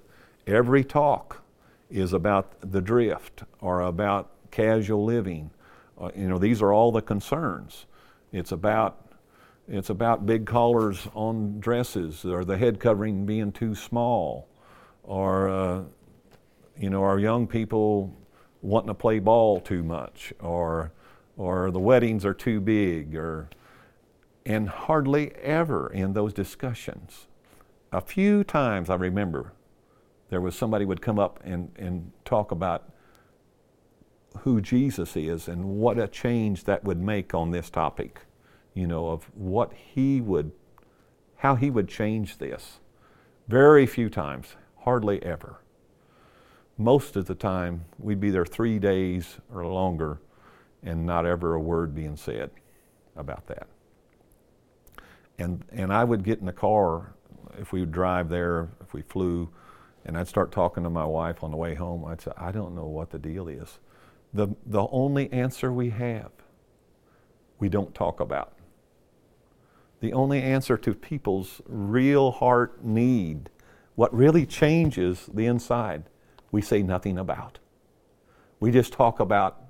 Every 0.48 0.82
talk 0.82 1.44
is 1.88 2.12
about 2.12 2.54
the 2.60 2.80
drift 2.80 3.44
or 3.60 3.82
about 3.82 4.32
casual 4.50 5.04
living. 5.04 5.50
Uh, 5.96 6.10
you 6.16 6.26
know, 6.26 6.38
these 6.38 6.60
are 6.60 6.72
all 6.72 6.90
the 6.90 7.00
concerns. 7.00 7.86
It's 8.32 8.50
about 8.50 9.06
it's 9.68 9.90
about 9.90 10.26
big 10.26 10.44
collars 10.44 11.06
on 11.14 11.60
dresses, 11.60 12.24
or 12.24 12.44
the 12.44 12.58
head 12.58 12.80
covering 12.80 13.24
being 13.24 13.52
too 13.52 13.76
small, 13.76 14.48
or 15.04 15.48
uh, 15.48 15.82
you 16.76 16.90
know, 16.90 17.04
our 17.04 17.20
young 17.20 17.46
people 17.46 18.12
wanting 18.60 18.88
to 18.88 18.94
play 18.94 19.20
ball 19.20 19.60
too 19.60 19.84
much, 19.84 20.32
or 20.40 20.90
or 21.36 21.70
the 21.70 21.78
weddings 21.78 22.24
are 22.24 22.34
too 22.34 22.60
big, 22.60 23.14
or 23.14 23.48
and 24.46 24.68
hardly 24.68 25.32
ever 25.36 25.88
in 25.92 26.12
those 26.12 26.32
discussions. 26.32 27.26
A 27.92 28.00
few 28.00 28.44
times 28.44 28.88
I 28.88 28.94
remember 28.94 29.52
there 30.28 30.40
was 30.40 30.56
somebody 30.56 30.84
would 30.84 31.02
come 31.02 31.18
up 31.18 31.40
and, 31.44 31.72
and 31.76 32.12
talk 32.24 32.50
about 32.52 32.90
who 34.40 34.60
Jesus 34.60 35.16
is 35.16 35.48
and 35.48 35.64
what 35.64 35.98
a 35.98 36.06
change 36.06 36.64
that 36.64 36.84
would 36.84 37.00
make 37.02 37.34
on 37.34 37.50
this 37.50 37.68
topic 37.68 38.20
you 38.74 38.86
know, 38.86 39.08
of 39.08 39.24
what 39.34 39.72
he 39.72 40.20
would, 40.20 40.52
how 41.36 41.54
he 41.54 41.70
would 41.70 41.88
change 41.88 42.38
this. 42.38 42.80
Very 43.48 43.86
few 43.86 44.08
times, 44.08 44.56
hardly 44.80 45.22
ever. 45.22 45.60
Most 46.78 47.16
of 47.16 47.26
the 47.26 47.34
time, 47.34 47.84
we'd 47.98 48.20
be 48.20 48.30
there 48.30 48.46
three 48.46 48.78
days 48.78 49.38
or 49.52 49.66
longer 49.66 50.20
and 50.82 51.04
not 51.04 51.26
ever 51.26 51.54
a 51.54 51.60
word 51.60 51.94
being 51.94 52.16
said 52.16 52.50
about 53.16 53.46
that. 53.48 53.66
And, 55.40 55.64
and 55.72 55.92
I 55.92 56.04
would 56.04 56.22
get 56.22 56.38
in 56.38 56.46
the 56.46 56.52
car 56.52 57.14
if 57.58 57.72
we 57.72 57.80
would 57.80 57.92
drive 57.92 58.28
there, 58.28 58.68
if 58.80 58.92
we 58.94 59.02
flew, 59.02 59.48
and 60.04 60.16
I'd 60.16 60.28
start 60.28 60.52
talking 60.52 60.84
to 60.84 60.90
my 60.90 61.04
wife 61.04 61.42
on 61.42 61.50
the 61.50 61.56
way 61.56 61.74
home. 61.74 62.04
I'd 62.04 62.20
say, 62.20 62.32
I 62.36 62.52
don't 62.52 62.74
know 62.74 62.86
what 62.86 63.10
the 63.10 63.18
deal 63.18 63.48
is. 63.48 63.78
The, 64.32 64.48
the 64.66 64.86
only 64.90 65.32
answer 65.32 65.72
we 65.72 65.90
have, 65.90 66.30
we 67.58 67.68
don't 67.68 67.94
talk 67.94 68.20
about 68.20 68.54
the 70.00 70.12
only 70.14 70.42
answer 70.42 70.76
to 70.78 70.94
people's 70.94 71.60
real 71.66 72.32
heart 72.32 72.82
need, 72.82 73.50
what 73.94 74.12
really 74.14 74.46
changes 74.46 75.28
the 75.32 75.46
inside, 75.46 76.04
we 76.50 76.62
say 76.62 76.82
nothing 76.82 77.18
about. 77.18 77.58
We 78.58 78.70
just 78.70 78.92
talk 78.92 79.20
about 79.20 79.62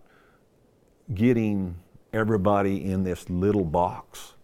getting 1.12 1.76
everybody 2.12 2.84
in 2.84 3.02
this 3.02 3.28
little 3.28 3.64
box 3.64 4.34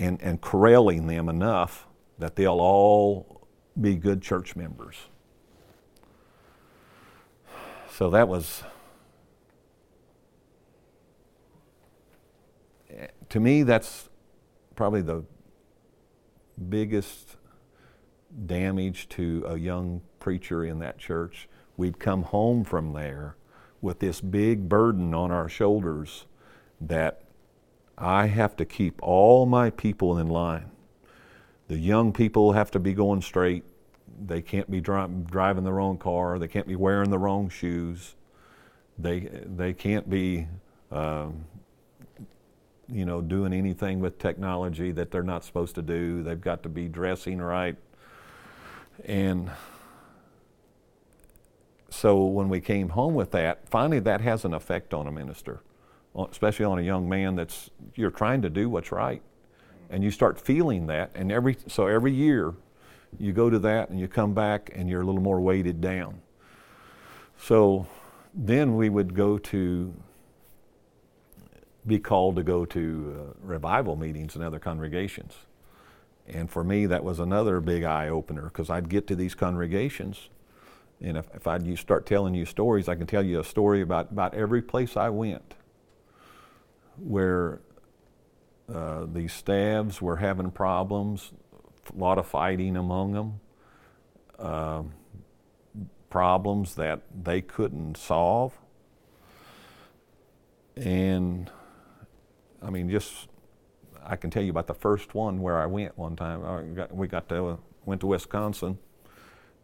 and, 0.00 0.20
and 0.22 0.40
corralling 0.40 1.06
them 1.06 1.28
enough 1.28 1.86
that 2.18 2.34
they'll 2.34 2.52
all 2.60 3.46
be 3.78 3.96
good 3.96 4.22
church 4.22 4.56
members. 4.56 4.96
So 7.92 8.08
that 8.08 8.26
was, 8.26 8.64
to 13.28 13.40
me, 13.40 13.62
that's 13.62 14.08
probably 14.74 15.02
the 15.02 15.22
biggest 16.70 17.36
damage 18.46 19.06
to 19.10 19.44
a 19.46 19.58
young 19.58 20.00
preacher 20.18 20.64
in 20.64 20.78
that 20.78 20.96
church. 20.96 21.46
We'd 21.76 21.98
come 22.00 22.22
home 22.22 22.64
from 22.64 22.94
there 22.94 23.36
with 23.82 23.98
this 23.98 24.22
big 24.22 24.66
burden 24.66 25.12
on 25.12 25.30
our 25.30 25.48
shoulders 25.48 26.24
that 26.80 27.22
I 28.00 28.26
have 28.26 28.56
to 28.56 28.64
keep 28.64 29.02
all 29.02 29.46
my 29.46 29.70
people 29.70 30.18
in 30.18 30.28
line. 30.28 30.70
The 31.68 31.78
young 31.78 32.12
people 32.12 32.52
have 32.52 32.70
to 32.72 32.78
be 32.78 32.94
going 32.94 33.22
straight. 33.22 33.64
They 34.26 34.42
can't 34.42 34.70
be 34.70 34.80
dri- 34.80 35.06
driving 35.26 35.64
the 35.64 35.72
wrong 35.72 35.98
car. 35.98 36.38
They 36.38 36.48
can't 36.48 36.66
be 36.66 36.76
wearing 36.76 37.10
the 37.10 37.18
wrong 37.18 37.48
shoes. 37.48 38.14
They, 38.98 39.20
they 39.44 39.72
can't 39.72 40.08
be 40.10 40.48
um, 40.90 41.44
you 42.92 43.04
know, 43.04 43.20
doing 43.20 43.52
anything 43.52 44.00
with 44.00 44.18
technology 44.18 44.92
that 44.92 45.10
they're 45.10 45.22
not 45.22 45.44
supposed 45.44 45.74
to 45.76 45.82
do. 45.82 46.22
They've 46.22 46.40
got 46.40 46.62
to 46.64 46.68
be 46.68 46.88
dressing 46.88 47.40
right. 47.40 47.76
And 49.04 49.50
so 51.88 52.24
when 52.24 52.48
we 52.48 52.60
came 52.60 52.90
home 52.90 53.14
with 53.14 53.30
that, 53.32 53.68
finally 53.68 54.00
that 54.00 54.20
has 54.20 54.44
an 54.44 54.54
effect 54.54 54.92
on 54.92 55.06
a 55.06 55.12
minister, 55.12 55.60
especially 56.30 56.64
on 56.64 56.78
a 56.78 56.82
young 56.82 57.08
man 57.08 57.36
that's 57.36 57.70
you're 57.94 58.10
trying 58.10 58.42
to 58.42 58.50
do 58.50 58.68
what's 58.68 58.92
right. 58.92 59.22
And 59.88 60.04
you 60.04 60.10
start 60.10 60.40
feeling 60.40 60.86
that 60.86 61.10
and 61.14 61.32
every 61.32 61.56
so 61.66 61.86
every 61.86 62.12
year 62.12 62.54
you 63.18 63.32
go 63.32 63.50
to 63.50 63.58
that 63.58 63.90
and 63.90 63.98
you 63.98 64.06
come 64.08 64.34
back 64.34 64.70
and 64.74 64.88
you're 64.88 65.02
a 65.02 65.04
little 65.04 65.20
more 65.20 65.40
weighted 65.40 65.80
down. 65.80 66.20
So 67.38 67.86
then 68.34 68.76
we 68.76 68.88
would 68.88 69.14
go 69.14 69.38
to 69.38 69.92
be 71.86 71.98
called 71.98 72.36
to 72.36 72.42
go 72.42 72.64
to 72.66 73.16
uh, 73.18 73.34
revival 73.42 73.96
meetings 73.96 74.36
in 74.36 74.42
other 74.42 74.58
congregations. 74.58 75.34
And 76.28 76.48
for 76.48 76.62
me, 76.62 76.86
that 76.86 77.02
was 77.02 77.18
another 77.18 77.60
big 77.60 77.82
eye 77.82 78.08
opener 78.08 78.42
because 78.42 78.70
I'd 78.70 78.88
get 78.88 79.06
to 79.08 79.16
these 79.16 79.34
congregations, 79.34 80.28
and 81.00 81.16
if, 81.16 81.26
if 81.34 81.46
I'd 81.46 81.78
start 81.78 82.06
telling 82.06 82.34
you 82.34 82.44
stories, 82.44 82.88
I 82.88 82.94
can 82.94 83.06
tell 83.06 83.24
you 83.24 83.40
a 83.40 83.44
story 83.44 83.80
about, 83.80 84.12
about 84.12 84.34
every 84.34 84.62
place 84.62 84.96
I 84.96 85.08
went 85.08 85.54
where 87.00 87.60
uh, 88.72 89.06
these 89.12 89.32
staffs 89.32 90.00
were 90.00 90.16
having 90.16 90.50
problems, 90.50 91.32
a 91.92 91.98
lot 91.98 92.18
of 92.18 92.26
fighting 92.26 92.76
among 92.76 93.12
them, 93.12 93.40
uh, 94.38 94.82
problems 96.08 96.74
that 96.74 97.02
they 97.24 97.40
couldn't 97.40 97.96
solve. 97.96 98.58
And 100.76 101.50
I 102.62 102.70
mean, 102.70 102.90
just 102.90 103.28
I 104.04 104.16
can 104.16 104.30
tell 104.30 104.42
you 104.42 104.50
about 104.50 104.66
the 104.66 104.74
first 104.74 105.14
one 105.14 105.40
where 105.40 105.58
I 105.58 105.66
went 105.66 105.96
one 105.98 106.16
time. 106.16 106.74
Got, 106.74 106.94
we 106.94 107.06
got 107.08 107.28
to 107.30 107.58
went 107.84 108.00
to 108.02 108.06
Wisconsin, 108.06 108.78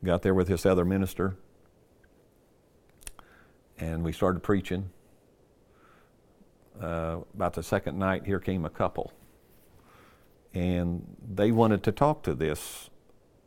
got 0.04 0.22
there 0.22 0.34
with 0.34 0.48
this 0.48 0.66
other 0.66 0.84
minister, 0.84 1.36
and 3.78 4.02
we 4.02 4.12
started 4.12 4.40
preaching. 4.40 4.90
Uh, 6.80 7.20
about 7.34 7.54
the 7.54 7.62
second 7.62 7.98
night, 7.98 8.26
here 8.26 8.38
came 8.38 8.66
a 8.66 8.70
couple, 8.70 9.12
and 10.52 11.06
they 11.34 11.50
wanted 11.50 11.82
to 11.82 11.90
talk 11.90 12.22
to 12.22 12.34
this. 12.34 12.90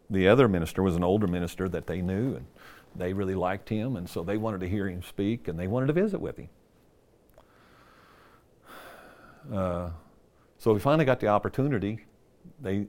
The 0.09 0.27
other 0.27 0.47
minister 0.47 0.81
was 0.81 0.95
an 0.95 1.03
older 1.03 1.27
minister 1.27 1.69
that 1.69 1.85
they 1.85 2.01
knew, 2.01 2.35
and 2.35 2.47
they 2.95 3.13
really 3.13 3.35
liked 3.35 3.69
him, 3.69 3.95
and 3.95 4.09
so 4.09 4.23
they 4.23 4.37
wanted 4.37 4.61
to 4.61 4.67
hear 4.67 4.89
him 4.89 5.03
speak, 5.03 5.47
and 5.47 5.59
they 5.59 5.67
wanted 5.67 5.87
to 5.87 5.93
visit 5.93 6.19
with 6.19 6.37
him. 6.37 6.49
Uh, 9.53 9.89
so 10.57 10.73
we 10.73 10.79
finally 10.79 11.05
got 11.05 11.19
the 11.19 11.27
opportunity. 11.27 12.05
They, 12.59 12.87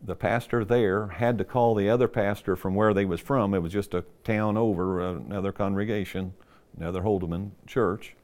the 0.00 0.14
pastor 0.14 0.64
there 0.64 1.08
had 1.08 1.38
to 1.38 1.44
call 1.44 1.74
the 1.74 1.88
other 1.88 2.06
pastor 2.06 2.54
from 2.54 2.76
where 2.76 2.94
they 2.94 3.04
was 3.04 3.20
from. 3.20 3.52
It 3.52 3.58
was 3.58 3.72
just 3.72 3.94
a 3.94 4.04
town 4.22 4.56
over, 4.56 5.00
another 5.00 5.50
congregation, 5.50 6.34
another 6.76 7.02
Holdeman 7.02 7.50
church, 7.66 8.14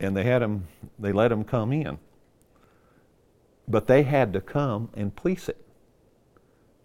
and 0.00 0.16
they 0.16 0.24
had 0.24 0.42
him. 0.42 0.68
They 0.98 1.12
let 1.12 1.32
him 1.32 1.44
come 1.44 1.72
in, 1.72 1.98
but 3.66 3.86
they 3.86 4.02
had 4.02 4.32
to 4.32 4.40
come 4.40 4.90
and 4.94 5.14
police 5.14 5.48
it. 5.48 5.64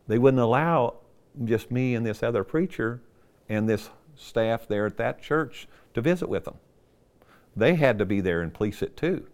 They 0.07 0.17
wouldn't 0.17 0.41
allow 0.41 0.95
just 1.43 1.71
me 1.71 1.95
and 1.95 2.05
this 2.05 2.21
other 2.21 2.43
preacher 2.43 3.01
and 3.49 3.67
this 3.67 3.89
staff 4.15 4.67
there 4.67 4.85
at 4.85 4.97
that 4.97 5.21
church 5.21 5.67
to 5.93 6.01
visit 6.01 6.29
with 6.29 6.45
them. 6.45 6.55
They 7.55 7.75
had 7.75 7.99
to 7.99 8.05
be 8.05 8.21
there 8.21 8.41
and 8.41 8.53
police 8.53 8.81
it 8.81 8.97
too. 8.97 9.27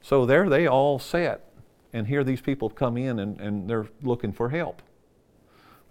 So 0.00 0.26
there 0.26 0.48
they 0.48 0.66
all 0.66 0.98
sat, 0.98 1.44
and 1.92 2.06
here 2.06 2.24
these 2.24 2.40
people 2.40 2.68
come 2.68 2.96
in 2.96 3.18
and, 3.18 3.40
and 3.40 3.68
they're 3.68 3.88
looking 4.02 4.32
for 4.32 4.50
help. 4.50 4.82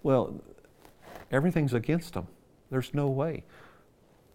Well, 0.02 0.40
everything's 1.30 1.74
against 1.74 2.14
them. 2.14 2.28
There's 2.70 2.94
no 2.94 3.08
way. 3.08 3.44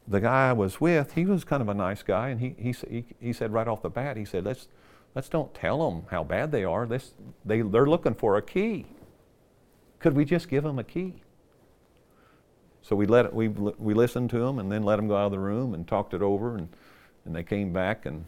The 0.09 0.19
guy 0.19 0.49
I 0.49 0.53
was 0.53 0.81
with, 0.81 1.13
he 1.13 1.25
was 1.25 1.43
kind 1.43 1.61
of 1.61 1.69
a 1.69 1.73
nice 1.73 2.03
guy, 2.03 2.29
and 2.29 2.41
he, 2.41 2.55
he, 2.57 2.75
he, 2.89 3.05
he 3.21 3.31
said 3.31 3.53
right 3.53 3.67
off 3.67 3.83
the 3.83 3.89
bat, 3.89 4.17
he 4.17 4.25
said, 4.25 4.43
let's, 4.43 4.67
let's 5.13 5.29
don't 5.29 5.53
tell 5.53 5.89
them 5.89 6.03
how 6.09 6.23
bad 6.23 6.51
they 6.51 6.63
are. 6.63 6.87
This, 6.87 7.13
they, 7.45 7.61
they're 7.61 7.85
looking 7.85 8.15
for 8.15 8.35
a 8.35 8.41
key. 8.41 8.87
Could 9.99 10.13
we 10.15 10.25
just 10.25 10.49
give 10.49 10.63
them 10.63 10.79
a 10.79 10.83
key? 10.83 11.21
So 12.81 12.95
we 12.95 13.05
let 13.05 13.33
we 13.33 13.49
we 13.49 13.93
listened 13.93 14.29
to 14.31 14.39
them 14.39 14.57
and 14.57 14.71
then 14.71 14.83
let 14.83 14.95
them 14.95 15.07
go 15.07 15.15
out 15.15 15.27
of 15.27 15.31
the 15.31 15.39
room 15.39 15.73
and 15.73 15.87
talked 15.87 16.13
it 16.13 16.21
over 16.21 16.55
and 16.55 16.69
and 17.25 17.35
they 17.35 17.43
came 17.43 17.71
back 17.73 18.05
and 18.05 18.25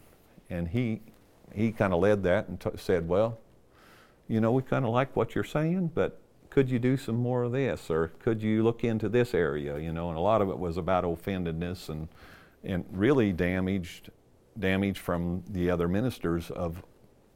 and 0.50 0.68
he 0.68 1.00
he 1.54 1.72
kind 1.72 1.92
of 1.92 2.00
led 2.00 2.22
that 2.22 2.48
and 2.48 2.60
t- 2.60 2.70
said, 2.76 3.08
well, 3.08 3.38
you 4.28 4.40
know, 4.40 4.52
we 4.52 4.62
kind 4.62 4.84
of 4.84 4.90
like 4.90 5.14
what 5.16 5.34
you're 5.34 5.44
saying, 5.44 5.90
but 5.94 6.18
could 6.52 6.68
you 6.68 6.78
do 6.78 6.98
some 6.98 7.14
more 7.14 7.44
of 7.44 7.52
this 7.52 7.88
or 7.88 8.08
could 8.18 8.42
you 8.42 8.62
look 8.62 8.84
into 8.84 9.08
this 9.08 9.32
area, 9.32 9.78
you 9.78 9.90
know? 9.90 10.10
And 10.10 10.18
a 10.18 10.20
lot 10.20 10.42
of 10.42 10.50
it 10.50 10.58
was 10.58 10.76
about 10.76 11.04
offendedness 11.04 11.88
and 11.88 12.08
and 12.62 12.84
really 12.92 13.32
damaged 13.32 14.10
damage 14.58 14.98
from 14.98 15.42
the 15.48 15.70
other 15.70 15.88
ministers 15.88 16.50
of 16.50 16.84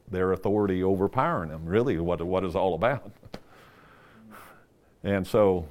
their 0.06 0.32
authority 0.32 0.82
overpowering 0.82 1.48
them. 1.48 1.64
Really, 1.64 1.98
what 1.98 2.20
what 2.20 2.44
is 2.44 2.54
all 2.54 2.74
about. 2.74 3.10
and 5.02 5.26
so, 5.26 5.66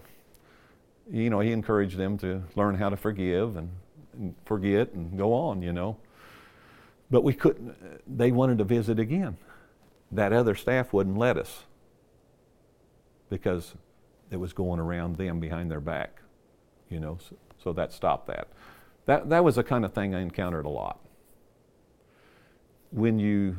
you 1.12 1.30
know, 1.30 1.40
he 1.40 1.52
encouraged 1.52 1.98
them 1.98 2.18
to 2.18 2.42
learn 2.56 2.74
how 2.74 2.90
to 2.90 2.98
forgive 2.98 3.58
and, 3.58 3.70
and 4.18 4.34
forget 4.46 4.92
and 4.94 5.16
go 5.20 5.34
on, 5.34 5.62
you 5.62 5.72
know. 5.72 5.98
But 7.12 7.24
we 7.24 7.36
couldn't, 7.36 7.76
they 8.18 8.32
wanted 8.32 8.58
to 8.58 8.64
visit 8.64 8.98
again. 8.98 9.38
That 10.12 10.34
other 10.34 10.56
staff 10.56 10.92
wouldn't 10.92 11.20
let 11.20 11.38
us 11.38 11.66
because 13.30 13.76
it 14.32 14.38
was 14.38 14.54
going 14.54 14.80
around 14.80 15.18
them 15.18 15.40
behind 15.40 15.70
their 15.70 15.80
back, 15.80 16.22
you 16.90 17.00
know, 17.00 17.18
so, 17.30 17.36
so 17.64 17.74
that 17.74 17.92
stopped 17.92 18.28
that. 18.28 18.48
That, 19.06 19.30
that 19.30 19.44
was 19.44 19.56
the 19.56 19.64
kind 19.64 19.86
of 19.86 19.94
thing 19.94 20.16
I 20.16 20.22
encountered 20.22 20.66
a 20.66 20.70
lot. 20.70 21.00
When 22.92 23.20
you 23.20 23.58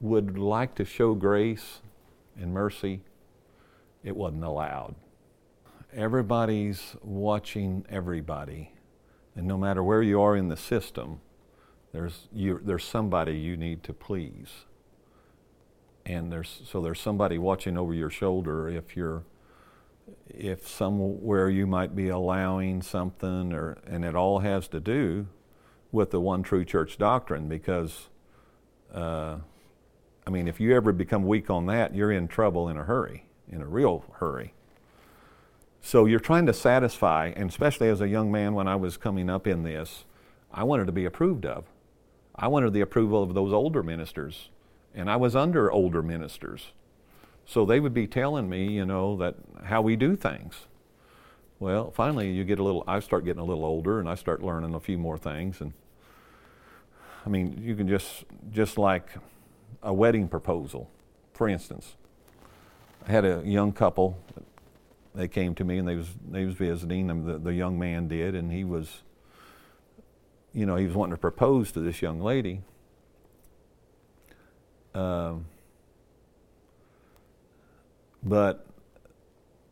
would 0.00 0.38
like 0.38 0.74
to 0.76 0.84
show 0.84 1.14
grace 1.14 1.80
and 2.38 2.52
mercy, 2.52 3.00
it 4.04 4.16
wasn't 4.16 4.44
allowed. 4.44 4.94
Everybody's 5.92 6.96
watching 7.02 7.84
everybody, 7.88 8.72
and 9.34 9.46
no 9.46 9.56
matter 9.56 9.82
where 9.82 10.02
you 10.02 10.20
are 10.20 10.36
in 10.36 10.48
the 10.48 10.56
system, 10.56 11.20
there's, 11.92 12.28
you, 12.32 12.60
there's 12.62 12.84
somebody 12.84 13.38
you 13.38 13.56
need 13.56 13.82
to 13.84 13.92
please. 13.92 14.66
And 16.06 16.30
there's, 16.30 16.62
so 16.64 16.80
there's 16.80 17.00
somebody 17.00 17.36
watching 17.36 17.76
over 17.76 17.92
your 17.92 18.10
shoulder 18.10 18.68
if 18.68 18.96
you're, 18.96 19.24
if 20.28 20.68
somewhere 20.68 21.50
you 21.50 21.66
might 21.66 21.96
be 21.96 22.08
allowing 22.08 22.80
something, 22.80 23.52
or, 23.52 23.78
and 23.86 24.04
it 24.04 24.14
all 24.14 24.38
has 24.38 24.68
to 24.68 24.78
do 24.78 25.26
with 25.90 26.12
the 26.12 26.20
one 26.20 26.44
true 26.44 26.64
church 26.64 26.96
doctrine 26.96 27.48
because, 27.48 28.08
uh, 28.94 29.38
I 30.24 30.30
mean, 30.30 30.46
if 30.46 30.60
you 30.60 30.76
ever 30.76 30.92
become 30.92 31.26
weak 31.26 31.50
on 31.50 31.66
that, 31.66 31.92
you're 31.92 32.12
in 32.12 32.28
trouble 32.28 32.68
in 32.68 32.76
a 32.76 32.84
hurry, 32.84 33.26
in 33.50 33.60
a 33.60 33.66
real 33.66 34.04
hurry. 34.20 34.54
So 35.80 36.04
you're 36.04 36.20
trying 36.20 36.46
to 36.46 36.52
satisfy, 36.52 37.32
and 37.34 37.50
especially 37.50 37.88
as 37.88 38.00
a 38.00 38.08
young 38.08 38.30
man 38.30 38.54
when 38.54 38.68
I 38.68 38.76
was 38.76 38.96
coming 38.96 39.28
up 39.28 39.46
in 39.48 39.64
this, 39.64 40.04
I 40.52 40.62
wanted 40.62 40.86
to 40.86 40.92
be 40.92 41.04
approved 41.04 41.44
of. 41.46 41.64
I 42.36 42.46
wanted 42.46 42.72
the 42.72 42.80
approval 42.80 43.24
of 43.24 43.34
those 43.34 43.52
older 43.52 43.82
ministers, 43.82 44.50
and 44.96 45.10
I 45.10 45.16
was 45.16 45.36
under 45.36 45.70
older 45.70 46.02
ministers. 46.02 46.72
So 47.44 47.64
they 47.64 47.78
would 47.78 47.94
be 47.94 48.08
telling 48.08 48.48
me, 48.48 48.72
you 48.72 48.84
know, 48.84 49.16
that 49.18 49.36
how 49.64 49.82
we 49.82 49.94
do 49.94 50.16
things. 50.16 50.66
Well, 51.60 51.92
finally, 51.92 52.32
you 52.32 52.44
get 52.44 52.58
a 52.58 52.64
little. 52.64 52.82
I 52.88 52.98
start 53.00 53.24
getting 53.24 53.40
a 53.40 53.44
little 53.44 53.64
older, 53.64 54.00
and 54.00 54.08
I 54.08 54.16
start 54.16 54.42
learning 54.42 54.74
a 54.74 54.80
few 54.80 54.98
more 54.98 55.16
things. 55.16 55.60
And 55.60 55.72
I 57.24 57.28
mean, 57.28 57.60
you 57.62 57.76
can 57.76 57.86
just 57.88 58.24
just 58.50 58.76
like 58.76 59.10
a 59.82 59.94
wedding 59.94 60.28
proposal, 60.28 60.90
for 61.32 61.48
instance. 61.48 61.94
I 63.06 63.12
had 63.12 63.24
a 63.24 63.42
young 63.44 63.72
couple. 63.72 64.18
They 65.14 65.28
came 65.28 65.54
to 65.54 65.64
me, 65.64 65.78
and 65.78 65.86
they 65.86 65.94
was 65.94 66.08
they 66.28 66.44
was 66.44 66.54
visiting. 66.54 67.08
And 67.10 67.26
the, 67.26 67.38
the 67.38 67.54
young 67.54 67.78
man 67.78 68.08
did, 68.08 68.34
and 68.34 68.50
he 68.52 68.64
was 68.64 69.02
you 70.56 70.64
know, 70.64 70.76
he 70.76 70.86
was 70.86 70.94
wanting 70.94 71.14
to 71.14 71.20
propose 71.20 71.70
to 71.72 71.80
this 71.80 72.00
young 72.00 72.18
lady. 72.18 72.62
Um, 74.96 75.44
but 78.22 78.66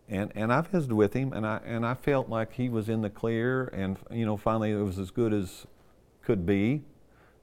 and 0.08 0.30
and 0.34 0.52
I 0.52 0.60
visited 0.60 0.94
with 0.94 1.14
him, 1.14 1.32
and 1.32 1.46
I 1.46 1.60
and 1.64 1.86
I 1.86 1.94
felt 1.94 2.28
like 2.28 2.52
he 2.52 2.68
was 2.68 2.88
in 2.88 3.00
the 3.00 3.10
clear, 3.10 3.66
and 3.68 3.96
you 4.10 4.26
know, 4.26 4.36
finally 4.36 4.70
it 4.70 4.82
was 4.82 4.98
as 4.98 5.10
good 5.10 5.32
as 5.32 5.66
could 6.22 6.44
be 6.44 6.82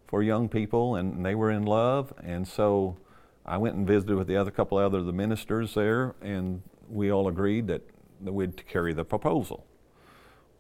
for 0.08 0.22
young 0.22 0.48
people, 0.48 0.96
and 0.96 1.26
they 1.26 1.36
were 1.36 1.50
in 1.52 1.66
love, 1.66 2.14
and 2.24 2.48
so 2.48 2.98
I 3.46 3.58
went 3.58 3.76
and 3.76 3.88
visited 3.88 4.16
with 4.16 4.28
the 4.28 4.38
other 4.38 4.52
couple 4.52 4.78
of 4.78 4.86
other 4.86 5.02
the 5.02 5.14
ministers 5.14 5.74
there, 5.74 6.16
and 6.22 6.62
we 6.88 7.12
all 7.12 7.28
agreed 7.28 7.68
that, 7.68 7.82
that 8.22 8.32
we'd 8.32 8.68
carry 8.68 8.94
the 8.94 9.04
proposal. 9.04 9.66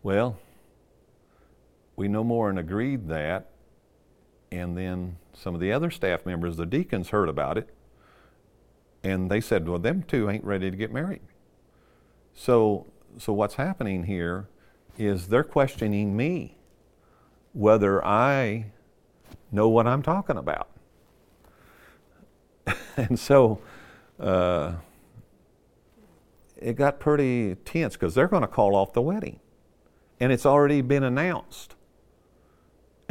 Well, 0.01 0.39
we 1.95 2.07
no 2.07 2.23
more 2.23 2.49
and 2.49 2.57
agreed 2.57 3.07
that. 3.09 3.49
And 4.51 4.77
then 4.77 5.17
some 5.33 5.55
of 5.55 5.61
the 5.61 5.71
other 5.71 5.89
staff 5.89 6.25
members, 6.25 6.57
the 6.57 6.65
deacons, 6.65 7.09
heard 7.09 7.29
about 7.29 7.57
it. 7.57 7.69
And 9.03 9.31
they 9.31 9.41
said, 9.41 9.67
well, 9.67 9.79
them 9.79 10.03
two 10.03 10.29
ain't 10.29 10.43
ready 10.43 10.69
to 10.69 10.77
get 10.77 10.91
married. 10.91 11.21
So, 12.33 12.87
so 13.17 13.33
what's 13.33 13.55
happening 13.55 14.03
here 14.03 14.47
is 14.97 15.27
they're 15.27 15.43
questioning 15.43 16.15
me 16.15 16.57
whether 17.53 18.03
I 18.05 18.67
know 19.51 19.67
what 19.67 19.87
I'm 19.87 20.01
talking 20.01 20.37
about. 20.37 20.69
and 22.97 23.19
so 23.19 23.59
uh, 24.19 24.73
it 26.57 26.75
got 26.75 26.99
pretty 26.99 27.55
tense 27.65 27.93
because 27.93 28.13
they're 28.13 28.27
going 28.27 28.43
to 28.43 28.47
call 28.47 28.75
off 28.75 28.93
the 28.93 29.01
wedding. 29.01 29.39
And 30.19 30.31
it's 30.31 30.45
already 30.45 30.81
been 30.81 31.03
announced 31.03 31.75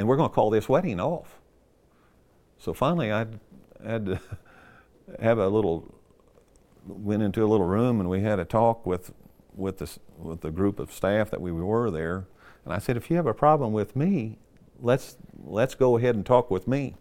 and 0.00 0.08
we're 0.08 0.16
going 0.16 0.30
to 0.30 0.34
call 0.34 0.48
this 0.48 0.66
wedding 0.66 0.98
off. 0.98 1.39
So 2.60 2.74
finally, 2.74 3.10
I 3.10 3.26
had 3.84 4.06
to 4.06 4.20
have 5.20 5.38
a 5.38 5.48
little, 5.48 5.94
went 6.86 7.22
into 7.22 7.42
a 7.42 7.48
little 7.48 7.66
room 7.66 8.00
and 8.00 8.08
we 8.08 8.20
had 8.20 8.38
a 8.38 8.44
talk 8.44 8.84
with, 8.84 9.12
with, 9.56 9.78
the, 9.78 9.90
with 10.18 10.42
the 10.42 10.50
group 10.50 10.78
of 10.78 10.92
staff 10.92 11.30
that 11.30 11.40
we 11.40 11.50
were 11.50 11.90
there. 11.90 12.26
And 12.64 12.74
I 12.74 12.78
said, 12.78 12.98
if 12.98 13.10
you 13.10 13.16
have 13.16 13.26
a 13.26 13.34
problem 13.34 13.72
with 13.72 13.96
me, 13.96 14.38
let's, 14.78 15.16
let's 15.42 15.74
go 15.74 15.96
ahead 15.96 16.14
and 16.14 16.24
talk 16.24 16.50
with 16.50 16.68
me. 16.68 16.96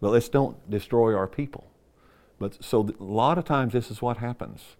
But 0.00 0.12
let's 0.12 0.30
don't 0.30 0.70
destroy 0.70 1.14
our 1.14 1.28
people. 1.28 1.70
But 2.38 2.64
so 2.64 2.88
a 2.98 3.04
lot 3.04 3.36
of 3.36 3.44
times 3.44 3.74
this 3.74 3.90
is 3.90 4.00
what 4.00 4.16
happens. 4.16 4.76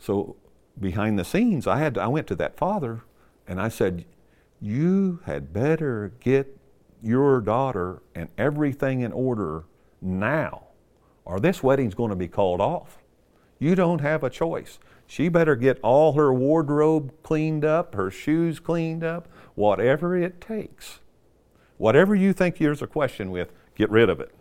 So 0.00 0.34
behind 0.80 1.16
the 1.16 1.24
scenes, 1.24 1.68
I 1.68 1.78
had 1.78 1.94
to, 1.94 2.02
I 2.02 2.08
went 2.08 2.26
to 2.26 2.34
that 2.34 2.56
father 2.56 3.02
and 3.46 3.60
I 3.60 3.68
said, 3.68 4.04
you 4.60 5.20
had 5.26 5.52
better 5.52 6.12
get 6.18 6.58
your 7.02 7.40
daughter 7.40 8.02
and 8.14 8.28
everything 8.38 9.00
in 9.00 9.12
order 9.12 9.64
now, 10.00 10.64
or 11.24 11.40
this 11.40 11.62
wedding's 11.62 11.94
going 11.94 12.10
to 12.10 12.16
be 12.16 12.28
called 12.28 12.60
off. 12.60 12.98
You 13.58 13.74
don't 13.74 14.00
have 14.00 14.24
a 14.24 14.30
choice. 14.30 14.78
She 15.06 15.28
better 15.28 15.56
get 15.56 15.78
all 15.82 16.14
her 16.14 16.32
wardrobe 16.32 17.12
cleaned 17.22 17.64
up, 17.64 17.94
her 17.94 18.10
shoes 18.10 18.58
cleaned 18.58 19.04
up, 19.04 19.28
whatever 19.54 20.16
it 20.16 20.40
takes. 20.40 21.00
Whatever 21.76 22.14
you 22.14 22.32
think 22.32 22.58
there's 22.58 22.82
a 22.82 22.86
question 22.86 23.30
with, 23.30 23.52
get 23.74 23.90
rid 23.90 24.08
of 24.08 24.20
it. 24.20 24.34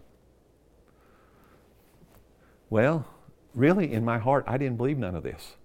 Well, 2.70 3.06
really, 3.54 3.92
in 3.92 4.06
my 4.06 4.18
heart, 4.18 4.46
I 4.48 4.58
didn't 4.58 4.78
believe 4.78 4.98
none 4.98 5.16
of 5.16 5.24
this. 5.24 5.56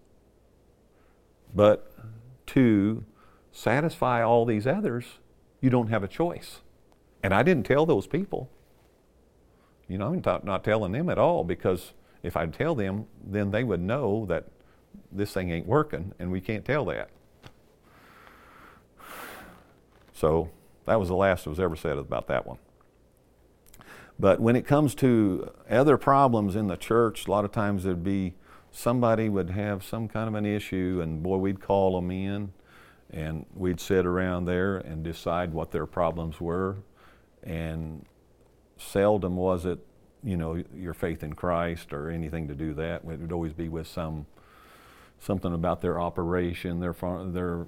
But 1.54 1.92
to 2.48 3.04
satisfy 3.52 4.22
all 4.22 4.44
these 4.44 4.66
others, 4.66 5.04
you 5.60 5.70
don't 5.70 5.88
have 5.88 6.02
a 6.02 6.08
choice. 6.08 6.60
And 7.22 7.34
I 7.34 7.42
didn't 7.42 7.66
tell 7.66 7.86
those 7.86 8.06
people. 8.06 8.48
You 9.88 9.98
know, 9.98 10.12
I'm 10.12 10.22
not 10.44 10.64
telling 10.64 10.92
them 10.92 11.08
at 11.08 11.18
all 11.18 11.44
because 11.44 11.92
if 12.22 12.36
I 12.36 12.46
tell 12.46 12.74
them, 12.74 13.06
then 13.24 13.50
they 13.50 13.64
would 13.64 13.80
know 13.80 14.26
that 14.26 14.46
this 15.12 15.32
thing 15.32 15.50
ain't 15.50 15.66
working 15.66 16.12
and 16.18 16.30
we 16.30 16.40
can't 16.40 16.64
tell 16.64 16.84
that. 16.86 17.10
So 20.12 20.50
that 20.86 20.98
was 20.98 21.08
the 21.08 21.14
last 21.14 21.44
that 21.44 21.50
was 21.50 21.60
ever 21.60 21.76
said 21.76 21.98
about 21.98 22.26
that 22.28 22.46
one. 22.46 22.58
But 24.18 24.40
when 24.40 24.56
it 24.56 24.66
comes 24.66 24.94
to 24.96 25.52
other 25.68 25.98
problems 25.98 26.56
in 26.56 26.68
the 26.68 26.76
church, 26.76 27.26
a 27.26 27.30
lot 27.30 27.44
of 27.44 27.52
times 27.52 27.84
there'd 27.84 28.02
be 28.02 28.34
somebody 28.72 29.28
would 29.28 29.50
have 29.50 29.84
some 29.84 30.08
kind 30.08 30.28
of 30.28 30.34
an 30.34 30.46
issue, 30.46 31.00
and 31.02 31.22
boy, 31.22 31.36
we'd 31.36 31.60
call 31.60 31.96
them 31.96 32.10
in, 32.10 32.52
and 33.10 33.44
we'd 33.54 33.78
sit 33.78 34.06
around 34.06 34.46
there 34.46 34.78
and 34.78 35.02
decide 35.02 35.52
what 35.52 35.70
their 35.70 35.86
problems 35.86 36.40
were. 36.40 36.76
And 37.46 38.04
seldom 38.76 39.36
was 39.36 39.64
it, 39.64 39.78
you 40.22 40.36
know, 40.36 40.62
your 40.74 40.92
faith 40.92 41.22
in 41.22 41.32
Christ 41.32 41.92
or 41.92 42.10
anything 42.10 42.48
to 42.48 42.54
do 42.54 42.74
that. 42.74 43.02
It 43.08 43.20
would 43.20 43.32
always 43.32 43.52
be 43.52 43.68
with 43.68 43.86
some 43.86 44.26
something 45.18 45.54
about 45.54 45.80
their 45.80 45.98
operation, 46.00 46.80
their 46.80 46.94
their 47.26 47.66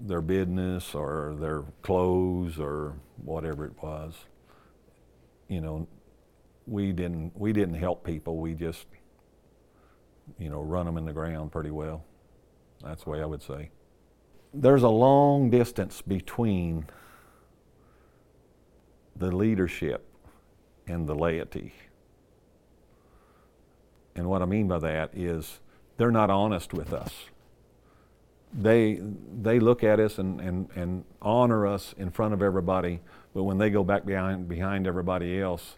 their 0.00 0.20
business 0.20 0.94
or 0.94 1.36
their 1.38 1.62
clothes 1.82 2.58
or 2.58 2.94
whatever 3.24 3.64
it 3.64 3.74
was. 3.82 4.14
You 5.48 5.60
know, 5.60 5.88
we 6.66 6.92
didn't 6.92 7.32
we 7.38 7.52
didn't 7.52 7.74
help 7.74 8.04
people. 8.04 8.38
We 8.38 8.54
just 8.54 8.86
you 10.38 10.50
know 10.50 10.62
run 10.62 10.86
them 10.86 10.96
in 10.96 11.04
the 11.04 11.12
ground 11.12 11.52
pretty 11.52 11.70
well. 11.70 12.04
That's 12.82 13.04
the 13.04 13.10
way 13.10 13.22
I 13.22 13.26
would 13.26 13.42
say. 13.42 13.70
There's 14.52 14.82
a 14.82 14.88
long 14.88 15.50
distance 15.50 16.02
between 16.02 16.86
the 19.16 19.34
leadership 19.34 20.06
and 20.86 21.06
the 21.06 21.14
laity. 21.14 21.72
And 24.14 24.28
what 24.28 24.42
I 24.42 24.44
mean 24.44 24.68
by 24.68 24.78
that 24.78 25.10
is 25.14 25.60
they're 25.96 26.10
not 26.10 26.30
honest 26.30 26.72
with 26.72 26.92
us. 26.92 27.14
They, 28.52 29.00
they 29.40 29.60
look 29.60 29.84
at 29.84 30.00
us 30.00 30.18
and, 30.18 30.40
and, 30.40 30.68
and 30.74 31.04
honor 31.22 31.66
us 31.66 31.94
in 31.96 32.10
front 32.10 32.34
of 32.34 32.42
everybody, 32.42 33.00
but 33.32 33.44
when 33.44 33.58
they 33.58 33.70
go 33.70 33.84
back 33.84 34.04
behind, 34.04 34.48
behind 34.48 34.86
everybody 34.86 35.40
else, 35.40 35.76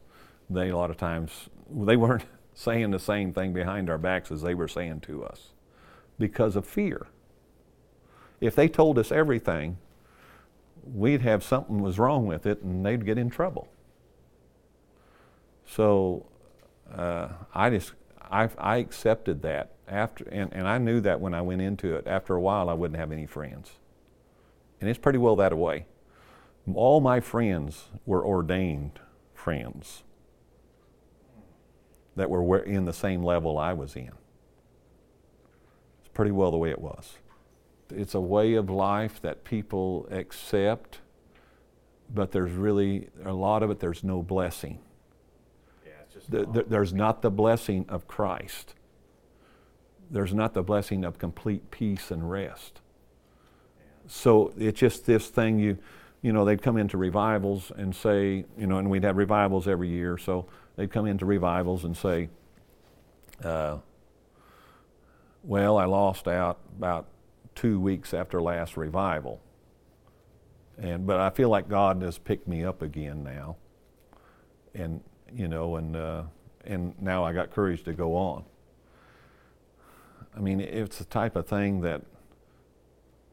they 0.49 0.71
a 0.71 0.77
lot 0.77 0.91
of 0.91 0.97
times, 0.97 1.49
they 1.71 1.97
weren't 1.97 2.25
saying 2.55 2.91
the 2.91 2.99
same 2.99 3.33
thing 3.33 3.53
behind 3.53 3.91
our 3.91 3.99
backs 3.99 4.31
as 4.31 4.43
they 4.43 4.55
were 4.55 4.69
saying 4.69 5.01
to 5.01 5.25
us 5.25 5.51
because 6.19 6.57
of 6.57 6.67
fear. 6.67 7.07
If 8.41 8.55
they 8.55 8.69
told 8.69 8.99
us 8.99 9.13
everything, 9.13 9.79
we'd 10.85 11.23
have 11.23 11.43
something 11.43 11.81
was 11.81 11.99
wrong 11.99 12.27
with 12.27 12.47
it 12.47 12.63
and 12.63 12.85
they'd 12.85 13.05
get 13.05 13.19
in 13.19 13.31
trouble. 13.31 13.69
So 15.67 16.27
uh, 16.93 17.29
I 17.55 17.71
just 17.71 17.93
I, 18.31 18.49
I 18.59 18.77
accepted 18.77 19.43
that 19.43 19.73
after, 19.87 20.25
and, 20.31 20.53
and 20.53 20.67
I 20.67 20.79
knew 20.79 21.01
that 21.01 21.21
when 21.21 21.35
I 21.35 21.43
went 21.43 21.61
into 21.61 21.95
it. 21.95 22.07
After 22.07 22.35
a 22.35 22.41
while, 22.41 22.69
I 22.71 22.73
wouldn't 22.73 22.99
have 22.99 23.13
any 23.13 23.27
friends, 23.27 23.73
and 24.81 24.89
it's 24.89 24.99
pretty 24.99 25.19
well 25.19 25.37
that 25.37 25.57
way. 25.57 25.87
All 26.75 27.01
my 27.01 27.21
friends 27.21 27.87
were 28.07 28.25
ordained 28.25 29.01
friends 29.35 30.03
that 32.17 32.31
were 32.31 32.59
in 32.61 32.85
the 32.85 32.93
same 32.93 33.23
level 33.23 33.59
I 33.59 33.73
was 33.73 33.97
in. 33.97 34.13
It's 36.01 36.09
pretty 36.15 36.31
well 36.31 36.51
the 36.51 36.59
way 36.59 36.71
it 36.71 36.81
was. 36.81 37.17
It's 37.95 38.15
a 38.15 38.21
way 38.21 38.55
of 38.55 38.71
life 38.71 39.21
that 39.23 39.45
people 39.45 40.07
accept, 40.11 41.01
but 42.13 42.33
there's 42.33 42.53
really 42.53 43.09
a 43.25 43.33
lot 43.33 43.63
of 43.63 43.71
it. 43.71 43.81
There's 43.81 44.05
no 44.05 44.23
blessing 44.23 44.79
the, 46.29 46.47
the, 46.47 46.65
there's 46.65 46.93
not 46.93 47.23
the 47.23 47.31
blessing 47.31 47.87
of 47.89 48.07
Christ. 48.07 48.75
There's 50.11 50.35
not 50.35 50.55
the 50.55 50.63
blessing 50.63 51.05
of 51.05 51.19
complete 51.19 51.71
peace 51.71 52.11
and 52.11 52.31
rest. 52.31 52.81
So 54.07 54.53
it's 54.59 54.79
just 54.79 55.07
this 55.07 55.29
thing 55.29 55.59
you, 55.59 55.79
you 56.21 56.33
know, 56.33 56.45
they'd 56.45 56.61
come 56.61 56.77
into 56.77 56.99
revivals 56.99 57.73
and 57.77 57.95
say, 57.95 58.45
you 58.59 58.67
know, 58.67 58.79
and 58.79 58.91
we'd 58.91 59.05
have 59.05 59.17
revivals 59.17 59.67
every 59.67 59.89
year. 59.89 60.19
So 60.19 60.47
they'd 60.77 60.91
come 60.91 61.07
into 61.07 61.25
revivals 61.25 61.85
and 61.85 61.97
say, 61.97 62.29
uh, 63.43 63.79
well, 65.43 65.79
I 65.79 65.87
lost 65.87 66.29
out 66.29 66.59
about 66.77 67.07
two 67.55 67.81
weeks 67.81 68.15
after 68.15 68.41
last 68.41 68.77
revival. 68.77 69.41
And, 70.79 71.07
but 71.07 71.21
I 71.21 71.31
feel 71.31 71.49
like 71.49 71.69
God 71.69 72.03
has 72.03 72.19
picked 72.19 72.49
me 72.49 72.65
up 72.65 72.83
again 72.83 73.23
now. 73.23 73.57
And 74.75 75.03
you 75.35 75.49
know, 75.49 75.77
and 75.77 75.97
uh, 75.97 76.23
and 76.65 76.95
now 77.01 77.25
I 77.25 77.33
got 77.33 77.51
courage 77.51 77.83
to 77.85 77.93
go 77.93 78.17
on. 78.17 78.45
I 80.37 80.41
mean, 80.41 80.61
it's 80.61 80.99
the 80.99 81.05
type 81.05 81.37
of 81.37 81.47
thing 81.47 81.83
that 81.83 82.03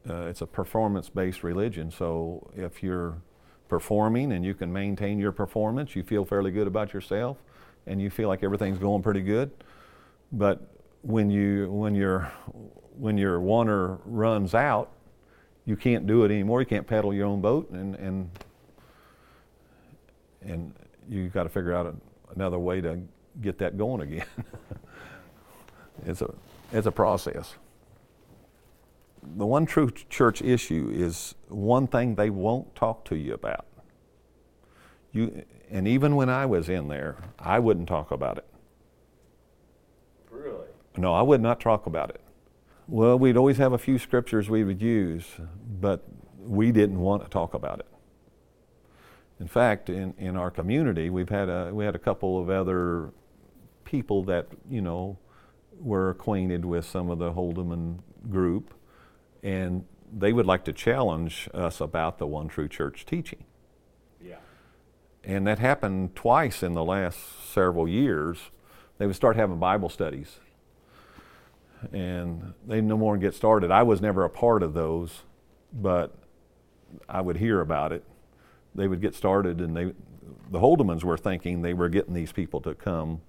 uh, 0.10 0.23
it's 0.23 0.41
a 0.41 0.45
performance-based 0.45 1.43
religion. 1.43 1.91
So 1.91 2.51
if 2.55 2.84
you're 2.84 3.21
performing 3.69 4.34
and 4.34 4.43
you 4.43 4.53
can 4.53 4.71
maintain 4.71 5.19
your 5.19 5.32
performance, 5.32 5.95
you 5.95 6.03
feel 6.03 6.25
fairly 6.25 6.51
good 6.51 6.67
about 6.67 6.93
yourself, 6.93 7.38
and 7.88 8.01
you 8.01 8.10
feel 8.10 8.27
like 8.27 8.43
everything's 8.43 8.79
going 8.79 9.01
pretty 9.01 9.21
good. 9.21 9.51
But 10.32 10.62
when 11.01 11.29
you 11.29 11.71
when 11.71 11.95
your 11.95 12.32
when 13.00 13.18
your 13.18 13.40
water 13.40 13.98
runs 14.06 14.54
out, 14.54 14.92
you 15.66 15.76
can't 15.76 16.06
do 16.06 16.24
it 16.24 16.32
anymore. 16.32 16.60
You 16.60 16.68
can't 16.68 16.86
paddle 16.86 17.14
your 17.14 17.28
own 17.28 17.42
boat, 17.42 17.70
and 17.70 17.96
and 17.96 18.30
and 20.42 20.74
you've 21.08 21.34
got 21.34 21.44
to 21.44 21.50
figure 21.50 21.74
out 21.74 21.86
a, 21.86 21.94
another 22.36 22.60
way 22.60 22.82
to 22.82 23.00
get 23.42 23.58
that 23.60 23.78
going 23.78 24.02
again. 24.02 24.26
it's 26.06 26.22
a 26.22 26.34
it's 26.72 26.88
a 26.88 26.92
process. 26.92 27.56
The 29.38 29.46
one 29.46 29.66
true 29.66 29.92
church 30.10 30.42
issue 30.42 30.92
is 30.94 31.36
one 31.50 31.88
thing 31.88 32.16
they 32.16 32.30
won't 32.30 32.74
talk 32.76 33.06
to 33.06 33.16
you 33.16 33.34
about. 33.34 33.66
You 35.12 35.44
and 35.72 35.88
even 35.88 36.16
when 36.16 36.30
I 36.30 36.46
was 36.46 36.68
in 36.68 36.88
there, 36.88 37.18
I 37.38 37.60
wouldn't 37.60 37.88
talk 37.88 38.12
about 38.12 38.38
it. 38.38 38.46
Really? 40.32 40.68
No, 40.98 41.14
I 41.14 41.22
would 41.22 41.42
not 41.42 41.60
talk 41.60 41.86
about 41.86 42.10
it. 42.10 42.22
Well, 42.91 43.19
we'd 43.19 43.38
always 43.38 43.58
have 43.58 43.73
a 43.73 43.78
few 43.78 43.99
scriptures 43.99 44.49
we 44.49 44.63
would 44.63 44.82
use, 44.82 45.23
but 45.80 46.04
we 46.39 46.71
didn't 46.71 46.99
want 46.99 47.23
to 47.23 47.30
talk 47.30 47.54
about 47.54 47.80
it. 47.80 47.86
In 49.39 49.47
fact, 49.47 49.91
in, 49.91 50.15
in 50.17 50.36
our 50.36 50.49
community, 50.49 51.12
we've 51.12 51.30
had 51.30 51.49
a, 51.49 51.69
we 51.71 51.86
had 51.86 51.93
a 51.93 51.99
couple 51.99 52.41
of 52.41 52.49
other 52.49 53.12
people 53.86 54.23
that, 54.23 54.47
you 54.67 54.82
know, 54.82 55.19
were 55.80 56.10
acquainted 56.10 56.65
with 56.65 56.84
some 56.84 57.12
of 57.12 57.19
the 57.19 57.32
Holdeman 57.32 57.99
group, 58.28 58.73
and 59.43 59.86
they 60.12 60.34
would 60.34 60.47
like 60.47 60.65
to 60.65 60.73
challenge 60.73 61.47
us 61.54 61.80
about 61.80 62.17
the 62.17 62.25
One 62.25 62.47
True 62.47 62.67
Church 62.67 63.06
teaching. 63.06 63.43
Yeah. 64.19 64.38
And 65.23 65.45
that 65.45 65.60
happened 65.60 66.15
twice 66.15 66.63
in 66.63 66.73
the 66.73 66.84
last 66.84 67.19
several 67.54 67.88
years. 67.88 68.49
They 68.97 69.06
would 69.06 69.15
start 69.15 69.36
having 69.36 69.60
Bible 69.60 69.89
studies. 69.89 70.39
And 71.94 72.54
they 72.68 72.82
no 72.82 72.98
more 72.98 73.18
get 73.18 73.34
started. 73.34 73.72
I 73.72 73.84
was 73.84 74.02
never 74.02 74.24
a 74.26 74.30
part 74.30 74.63
of 74.63 74.74
those, 74.74 75.24
but 75.74 76.15
I 77.08 77.22
would 77.22 77.38
hear 77.38 77.62
about 77.62 77.92
it 77.92 78.04
they 78.76 78.88
would 78.88 79.02
get 79.02 79.15
started, 79.15 79.60
and 79.62 79.76
they, 79.76 79.86
the 80.52 80.60
Holdemans 80.60 81.04
were 81.04 81.18
thinking 81.18 81.62
they 81.62 81.74
were 81.74 81.89
getting 81.89 82.13
these 82.13 82.32
people 82.32 82.62
to 82.62 82.74
come 82.74 83.22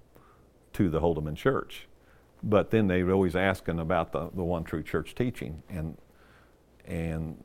to 0.73 0.89
the 0.89 1.01
Holdeman 1.01 1.35
church. 1.35 1.87
But 2.43 2.71
then 2.71 2.87
they 2.87 3.03
were 3.03 3.13
always 3.13 3.35
asking 3.35 3.79
about 3.79 4.11
the, 4.11 4.29
the 4.33 4.43
one 4.43 4.63
true 4.63 4.83
church 4.83 5.13
teaching, 5.13 5.61
and 5.69 5.97
and 6.85 7.43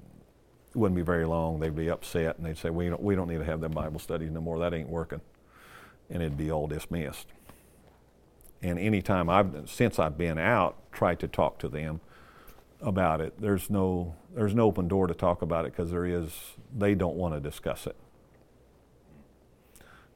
it 0.70 0.76
wouldn't 0.76 0.96
be 0.96 1.02
very 1.02 1.26
long. 1.26 1.60
They'd 1.60 1.76
be 1.76 1.90
upset, 1.90 2.38
and 2.38 2.46
they'd 2.46 2.56
say, 2.56 2.70
"We 2.70 2.88
don't 2.88 3.02
we 3.02 3.14
don't 3.14 3.28
need 3.28 3.38
to 3.38 3.44
have 3.44 3.60
them 3.60 3.72
Bible 3.72 3.98
studies 3.98 4.30
no 4.30 4.40
more. 4.40 4.58
That 4.58 4.72
ain't 4.72 4.88
working," 4.88 5.20
and 6.08 6.22
it'd 6.22 6.38
be 6.38 6.50
all 6.50 6.66
dismissed. 6.66 7.26
And 8.62 8.78
anytime 8.78 9.28
I've 9.28 9.68
since 9.68 9.98
I've 9.98 10.16
been 10.16 10.38
out, 10.38 10.78
tried 10.96 11.20
to 11.20 11.28
talk 11.28 11.58
to 11.60 11.68
them 11.68 12.00
about 12.80 13.20
it. 13.20 13.40
There's 13.40 13.70
no 13.70 14.16
there's 14.34 14.54
no 14.54 14.64
open 14.64 14.88
door 14.88 15.06
to 15.06 15.14
talk 15.14 15.42
about 15.42 15.64
it 15.64 15.72
because 15.72 15.90
there 15.90 16.06
is 16.06 16.32
they 16.76 16.94
don't 16.94 17.16
want 17.16 17.34
to 17.34 17.40
discuss 17.40 17.86
it. 17.86 17.96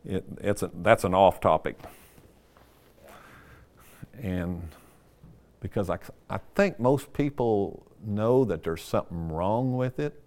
it, 0.04 0.24
it's 0.40 0.62
a, 0.62 0.70
that's 0.82 1.04
an 1.04 1.14
off 1.14 1.40
topic. 1.40 1.78
And 4.22 4.68
because 5.60 5.90
I, 5.90 5.98
I 6.28 6.38
think 6.54 6.78
most 6.78 7.12
people 7.12 7.86
know 8.04 8.44
that 8.44 8.62
there's 8.62 8.82
something 8.82 9.28
wrong 9.30 9.76
with 9.76 9.98
it, 9.98 10.20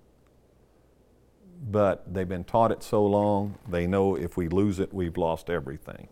but 1.69 2.13
they've 2.13 2.27
been 2.27 2.43
taught 2.43 2.71
it 2.71 2.83
so 2.83 3.05
long, 3.05 3.57
they 3.69 3.87
know 3.87 4.15
if 4.15 4.37
we 4.37 4.47
lose 4.47 4.79
it, 4.79 4.93
we've 4.93 5.17
lost 5.17 5.49
everything. 5.49 6.07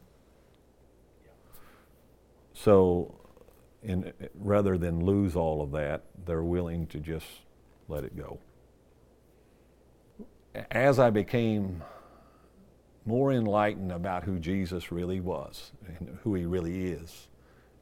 So, 2.53 3.20
in, 3.83 4.13
rather 4.35 4.77
than 4.77 5.05
lose 5.05 5.35
all 5.35 5.61
of 5.61 5.71
that, 5.71 6.03
they're 6.25 6.43
willing 6.43 6.87
to 6.87 6.99
just 6.99 7.27
let 7.87 8.03
it 8.03 8.15
go. 8.15 8.39
As 10.69 10.99
I 10.99 11.09
became 11.09 11.81
more 13.05 13.31
enlightened 13.31 13.91
about 13.91 14.23
who 14.23 14.37
Jesus 14.37 14.91
really 14.91 15.19
was 15.19 15.71
and 15.87 16.17
who 16.23 16.35
he 16.35 16.45
really 16.45 16.89
is, 16.91 17.27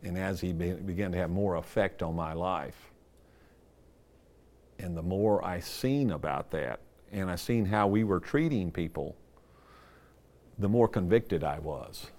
and 0.03 0.17
as 0.17 0.39
he 0.39 0.53
be, 0.53 0.71
began 0.71 1.11
to 1.11 1.17
have 1.17 1.29
more 1.29 1.55
effect 1.55 2.01
on 2.01 2.15
my 2.15 2.33
life, 2.33 2.91
and 4.77 4.95
the 4.95 5.03
more 5.03 5.43
I 5.43 5.59
seen 5.59 6.11
about 6.11 6.51
that, 6.51 6.79
and 7.11 7.29
I 7.29 7.35
seen 7.35 7.65
how 7.65 7.87
we 7.87 8.03
were 8.03 8.19
treating 8.19 8.71
people, 8.71 9.15
the 10.57 10.69
more 10.69 10.87
convicted 10.87 11.43
I 11.43 11.59
was. 11.59 12.11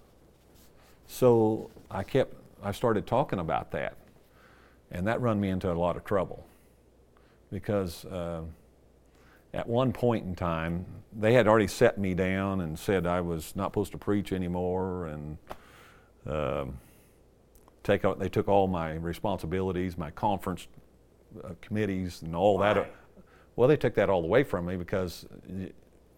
So 1.07 1.71
I 1.91 2.03
kept, 2.03 2.35
I 2.63 2.73
started 2.73 3.07
talking 3.07 3.39
about 3.39 3.71
that, 3.73 3.97
and 4.91 5.07
that 5.07 5.21
run 5.21 5.41
me 5.41 5.49
into 5.51 5.71
a 5.71 5.75
lot 5.75 5.97
of 5.97 6.05
trouble, 6.05 6.47
because 7.51 8.05
uh, 8.07 8.43
at 9.55 9.69
one 9.69 9.93
point 9.93 10.25
in 10.27 10.35
time 10.35 10.85
they 11.19 11.33
had 11.33 11.49
already 11.49 11.67
set 11.67 11.99
me 11.99 12.15
down 12.15 12.61
and 12.61 12.79
said 12.79 13.07
I 13.07 13.21
was 13.21 13.57
not 13.57 13.69
supposed 13.73 13.93
to 13.93 13.99
preach 13.99 14.33
anymore, 14.33 15.07
and. 15.07 15.39
Uh, 16.27 16.67
take 17.83 18.05
out, 18.05 18.19
they 18.19 18.29
took 18.29 18.49
all 18.49 18.69
my 18.69 18.93
responsibilities, 18.95 19.97
my 19.97 20.11
conference 20.11 20.69
uh, 21.43 21.51
committees, 21.61 22.23
and 22.23 22.35
all 22.35 22.59
Why? 22.59 22.75
that. 22.75 22.95
Well, 23.57 23.69
they 23.69 23.77
took 23.77 23.95
that 23.95 24.09
all 24.09 24.25
away 24.25 24.43
from 24.43 24.67
me 24.67 24.77
because 24.77 25.27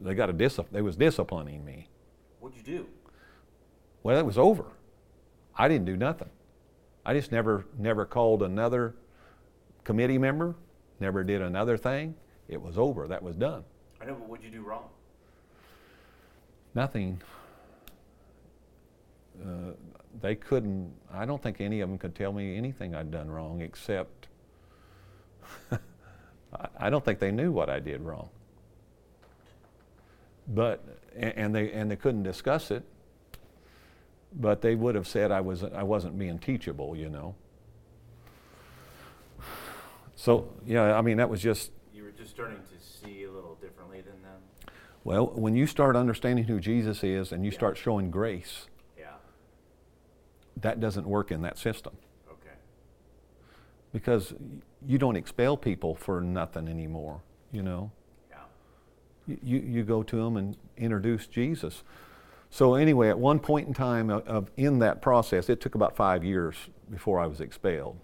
they 0.00 0.14
got 0.14 0.30
a 0.30 0.32
dis- 0.32 0.60
they 0.70 0.82
was 0.82 0.96
disciplining 0.96 1.64
me. 1.64 1.88
What'd 2.40 2.56
you 2.56 2.64
do? 2.64 2.86
Well, 4.02 4.18
it 4.18 4.26
was 4.26 4.38
over. 4.38 4.64
I 5.56 5.68
didn't 5.68 5.86
do 5.86 5.96
nothing. 5.96 6.30
I 7.04 7.14
just 7.14 7.32
never 7.32 7.66
never 7.78 8.04
called 8.06 8.42
another 8.42 8.94
committee 9.84 10.18
member, 10.18 10.54
never 11.00 11.24
did 11.24 11.42
another 11.42 11.76
thing. 11.76 12.14
It 12.48 12.60
was 12.60 12.78
over. 12.78 13.08
That 13.08 13.22
was 13.22 13.36
done. 13.36 13.64
I 14.00 14.04
know, 14.06 14.14
but 14.14 14.28
what'd 14.28 14.44
you 14.44 14.50
do 14.50 14.62
wrong? 14.62 14.88
Nothing. 16.74 17.20
Uh, 19.42 19.72
they 20.20 20.34
couldn't. 20.34 20.92
I 21.12 21.24
don't 21.24 21.42
think 21.42 21.60
any 21.60 21.80
of 21.80 21.88
them 21.88 21.98
could 21.98 22.14
tell 22.14 22.32
me 22.32 22.56
anything 22.56 22.94
I'd 22.94 23.10
done 23.10 23.30
wrong, 23.30 23.60
except 23.62 24.28
I- 26.78 26.90
don't 26.90 27.04
think 27.04 27.18
they 27.18 27.32
knew 27.32 27.50
what 27.50 27.68
I 27.70 27.80
did 27.80 28.02
wrong. 28.02 28.28
But 30.48 30.84
and 31.16 31.54
they 31.54 31.72
and 31.72 31.90
they 31.90 31.96
couldn't 31.96 32.22
discuss 32.24 32.70
it. 32.70 32.84
But 34.34 34.62
they 34.62 34.74
would 34.74 34.94
have 34.94 35.06
said 35.06 35.30
I 35.30 35.40
was 35.40 35.62
I 35.64 35.82
wasn't 35.82 36.18
being 36.18 36.38
teachable, 36.38 36.96
you 36.96 37.08
know. 37.10 37.34
So 40.14 40.48
yeah, 40.64 40.96
I 40.96 41.02
mean 41.02 41.16
that 41.18 41.28
was 41.28 41.40
just 41.42 41.70
You 41.94 42.04
were 42.04 42.10
just 42.12 42.30
starting 42.30 42.58
to 42.58 43.08
see 43.08 43.24
a 43.24 43.30
little 43.30 43.56
differently 43.56 44.00
than 44.00 44.22
them. 44.22 44.40
well 45.04 45.26
when 45.26 45.54
you 45.54 45.66
start 45.66 45.96
understanding 45.96 46.44
who 46.44 46.60
Jesus 46.60 47.02
is 47.02 47.32
and 47.32 47.44
you 47.44 47.50
Yeah. 47.50 47.56
start 47.58 47.76
showing 47.76 48.10
grace, 48.10 48.68
Yeah. 48.98 49.14
that 50.56 50.80
doesn't 50.80 51.06
work 51.06 51.30
in 51.30 51.42
that 51.42 51.58
system. 51.58 51.96
Okay. 52.30 52.56
because 53.92 54.34
you 54.86 54.96
don't 54.98 55.16
expel 55.16 55.56
people 55.56 55.94
for 55.94 56.20
nothing 56.20 56.68
anymore. 56.68 57.20
You 57.50 57.62
know, 57.62 57.90
Yeah. 58.30 58.36
you, 59.26 59.38
you, 59.42 59.58
you 59.60 59.82
go 59.84 60.02
to 60.02 60.16
them 60.16 60.36
and 60.38 60.56
introduce 60.78 61.26
Jesus. 61.26 61.82
So 62.54 62.74
anyway, 62.74 63.08
at 63.08 63.18
one 63.18 63.38
point 63.38 63.66
in 63.66 63.72
time 63.72 64.10
of, 64.10 64.28
of 64.28 64.50
in 64.58 64.80
that 64.80 65.00
process, 65.00 65.48
it 65.48 65.58
took 65.58 65.74
about 65.74 65.96
five 65.96 66.22
years 66.22 66.54
before 66.90 67.18
I 67.18 67.26
was 67.26 67.40
expelled. 67.40 67.98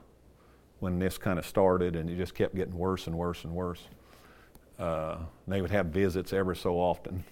When 0.81 0.99
this 0.99 1.19
kind 1.19 1.39
of 1.39 1.45
started, 1.45 1.95
and 1.95 2.09
it 2.09 2.17
just 2.17 2.35
kept 2.35 2.55
getting 2.55 2.75
worse 2.75 3.09
and 3.09 3.19
worse 3.19 3.45
and 3.45 3.53
worse. 3.53 3.83
Uh, 4.79 5.19
they 5.47 5.61
would 5.61 5.71
have 5.71 5.87
visits 5.87 6.33
ever 6.33 6.55
so 6.55 6.77
often. 6.77 7.25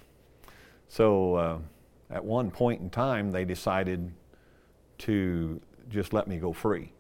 So 0.88 1.34
uh, 1.36 1.58
at 2.10 2.22
one 2.22 2.50
point 2.50 2.82
in 2.82 2.90
time, 2.90 3.32
they 3.32 3.46
decided 3.46 4.12
to 4.98 5.58
just 5.88 6.12
let 6.12 6.28
me 6.28 6.36
go 6.36 6.52
free. 6.52 6.92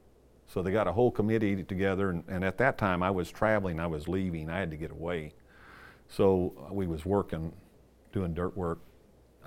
So 0.46 0.62
they 0.62 0.72
got 0.72 0.86
a 0.86 0.92
whole 0.92 1.10
committee 1.10 1.62
together, 1.62 2.08
and, 2.08 2.24
and 2.26 2.42
at 2.42 2.56
that 2.56 2.78
time 2.78 3.02
I 3.02 3.10
was 3.10 3.30
traveling, 3.30 3.78
I 3.78 3.86
was 3.86 4.08
leaving, 4.08 4.48
I 4.48 4.60
had 4.60 4.70
to 4.70 4.78
get 4.78 4.92
away. 4.92 5.34
So 6.08 6.54
uh, 6.58 6.72
we 6.72 6.86
was 6.86 7.04
working, 7.04 7.52
doing 8.14 8.32
dirt 8.32 8.56
work. 8.56 8.78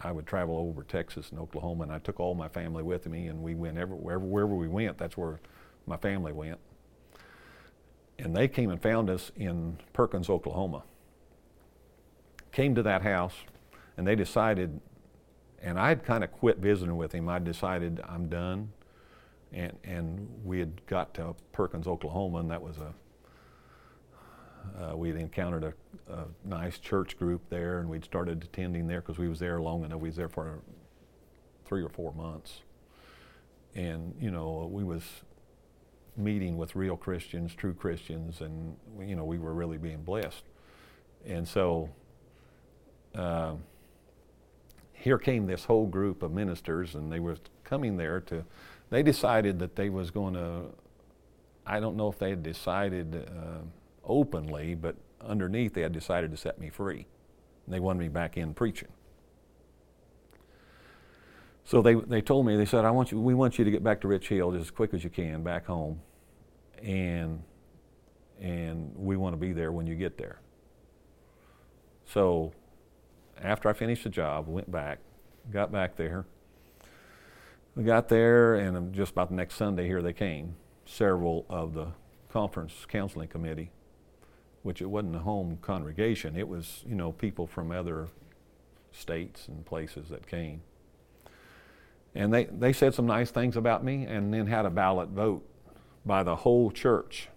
I 0.04 0.12
would 0.12 0.26
travel 0.26 0.58
over 0.58 0.84
Texas 0.84 1.32
and 1.32 1.40
Oklahoma, 1.40 1.84
and 1.84 1.92
I 1.92 2.00
took 2.00 2.20
all 2.20 2.36
my 2.36 2.48
family 2.48 2.84
with 2.84 3.08
me, 3.08 3.28
and 3.28 3.42
we 3.42 3.56
went 3.56 3.78
everywhere, 3.78 4.20
wherever 4.20 4.56
we 4.56 4.68
went. 4.68 4.98
That's 4.98 5.18
where 5.18 5.40
my 5.86 5.98
family 5.98 6.32
went. 6.32 6.60
And 8.18 8.36
they 8.36 8.48
came 8.48 8.70
and 8.70 8.82
found 8.82 9.10
us 9.10 9.32
in 9.36 9.78
Perkins, 9.94 10.30
Oklahoma. 10.30 10.84
Came 12.52 12.76
to 12.76 12.84
that 12.84 13.02
house, 13.02 13.36
and 13.98 14.06
they 14.08 14.16
decided, 14.16 14.80
and 15.62 15.80
I'd 15.80 16.04
kind 16.04 16.24
of 16.24 16.32
quit 16.32 16.58
visiting 16.58 16.98
with 16.98 17.14
him. 17.14 17.30
I 17.30 17.40
decided 17.40 18.02
I'm 18.08 18.28
done 18.28 18.74
and 19.52 19.74
and 19.84 20.28
we 20.44 20.60
had 20.60 20.86
got 20.86 21.14
to 21.16 21.36
Perkins, 21.52 21.88
Oklahoma, 21.88 22.40
and 22.40 22.52
that 22.52 22.62
was 22.62 22.78
a 22.78 22.94
uh, 24.90 24.96
we 24.96 25.10
had 25.10 25.18
encountered 25.18 25.64
a, 25.64 26.14
a 26.14 26.26
nice 26.46 26.80
church 26.80 27.18
group 27.18 27.42
there, 27.50 27.80
and 27.80 27.90
we'd 27.90 28.06
started 28.06 28.44
attending 28.44 28.88
there 28.88 29.02
because 29.02 29.18
we 29.18 29.28
was 29.28 29.40
there 29.40 29.60
long 29.60 29.84
enough. 29.84 30.00
We 30.00 30.10
was 30.10 30.16
there 30.16 30.30
for 30.30 30.60
three 31.66 31.84
or 31.84 31.90
four 31.90 32.14
months, 32.14 32.62
and 33.76 34.16
you 34.20 34.32
know 34.32 34.70
we 34.72 34.84
was 34.84 35.04
meeting 36.18 36.58
with 36.58 36.76
real 36.76 36.98
Christians, 36.98 37.54
true 37.54 37.74
Christians, 37.74 38.42
and 38.42 38.76
you 39.00 39.16
know 39.16 39.26
we 39.26 39.38
were 39.38 39.54
really 39.54 39.78
being 39.78 40.04
blessed, 40.04 40.44
and 41.26 41.48
so. 41.48 41.90
Uh, 43.16 43.56
here 44.94 45.18
came 45.18 45.48
this 45.48 45.64
whole 45.64 45.88
group 45.88 46.22
of 46.22 46.32
ministers, 46.32 46.94
and 46.94 47.10
they 47.10 47.22
were 47.22 47.38
coming 47.64 47.96
there 47.96 48.20
to 48.20 48.44
they 48.90 49.04
decided 49.04 49.60
that 49.60 49.76
they 49.76 49.90
was 49.90 50.12
going 50.12 50.34
to 50.34 50.64
i 51.66 51.80
don't 51.80 51.96
know 51.96 52.10
if 52.10 52.18
they 52.18 52.32
had 52.32 52.44
decided 52.44 53.16
uh, 53.16 53.60
openly 54.10 54.76
but 54.76 54.96
underneath 55.22 55.74
they 55.74 55.82
had 55.82 55.94
decided 55.94 56.32
to 56.32 56.38
set 56.38 56.60
me 56.60 56.70
free. 56.70 57.08
And 57.66 57.74
they 57.74 57.80
wanted 57.80 58.00
me 58.00 58.10
back 58.10 58.38
in 58.38 58.54
preaching. 58.54 58.90
So 61.64 61.82
they, 61.82 61.94
they 61.94 62.22
told 62.22 62.46
me 62.46 62.58
they 62.58 62.66
said 62.66 62.84
i 62.84 62.92
want 62.92 63.12
you 63.12 63.22
we 63.22 63.36
want 63.36 63.60
you 63.60 63.66
to 63.66 63.72
get 63.72 63.84
back 63.84 64.02
to 64.02 64.08
rich 64.08 64.28
hill 64.28 64.54
as 64.56 64.72
quick 64.72 64.94
as 64.94 65.04
you 65.04 65.10
can 65.10 65.44
back 65.44 65.66
home. 65.66 66.02
And 66.82 67.44
and 68.42 68.94
we 68.96 69.18
want 69.18 69.34
to 69.34 69.38
be 69.38 69.54
there 69.54 69.72
when 69.72 69.86
you 69.86 69.96
get 69.96 70.18
there. 70.18 70.42
So 72.06 72.54
after 73.42 73.70
i 73.70 73.74
finished 73.74 74.04
the 74.04 74.10
job 74.10 74.48
went 74.48 74.70
back 74.72 75.00
got 75.52 75.72
back 75.72 75.96
there. 75.96 76.26
We 77.76 77.84
got 77.84 78.10
there, 78.10 78.56
and 78.56 78.94
just 78.94 79.12
about 79.12 79.30
the 79.30 79.36
next 79.36 79.56
Sunday, 79.56 79.88
here 79.88 80.02
they 80.02 80.14
came. 80.14 80.56
Several 80.86 81.46
of 81.50 81.74
the 81.74 81.88
conference 82.30 82.74
counseling 82.88 83.28
committee, 83.28 83.72
which 84.64 84.82
it 84.82 84.88
wasn't 84.88 85.16
a 85.16 85.20
home 85.20 85.58
congregation. 85.62 86.36
It 86.36 86.48
was, 86.48 86.84
you 86.88 86.96
know, 86.96 87.12
people 87.12 87.48
from 87.48 87.72
other 87.72 88.10
states 88.92 89.48
and 89.48 89.66
places 89.66 90.10
that 90.10 90.28
came. 90.28 90.62
And 92.16 92.34
they, 92.34 92.46
they 92.46 92.74
said 92.74 92.94
some 92.94 93.06
nice 93.06 93.32
things 93.32 93.56
about 93.56 93.84
me, 93.84 94.06
and 94.06 94.34
then 94.34 94.48
had 94.48 94.66
a 94.66 94.70
ballot 94.70 95.10
vote 95.10 95.44
by 96.06 96.24
the 96.24 96.38
whole 96.38 96.72
church 96.72 97.30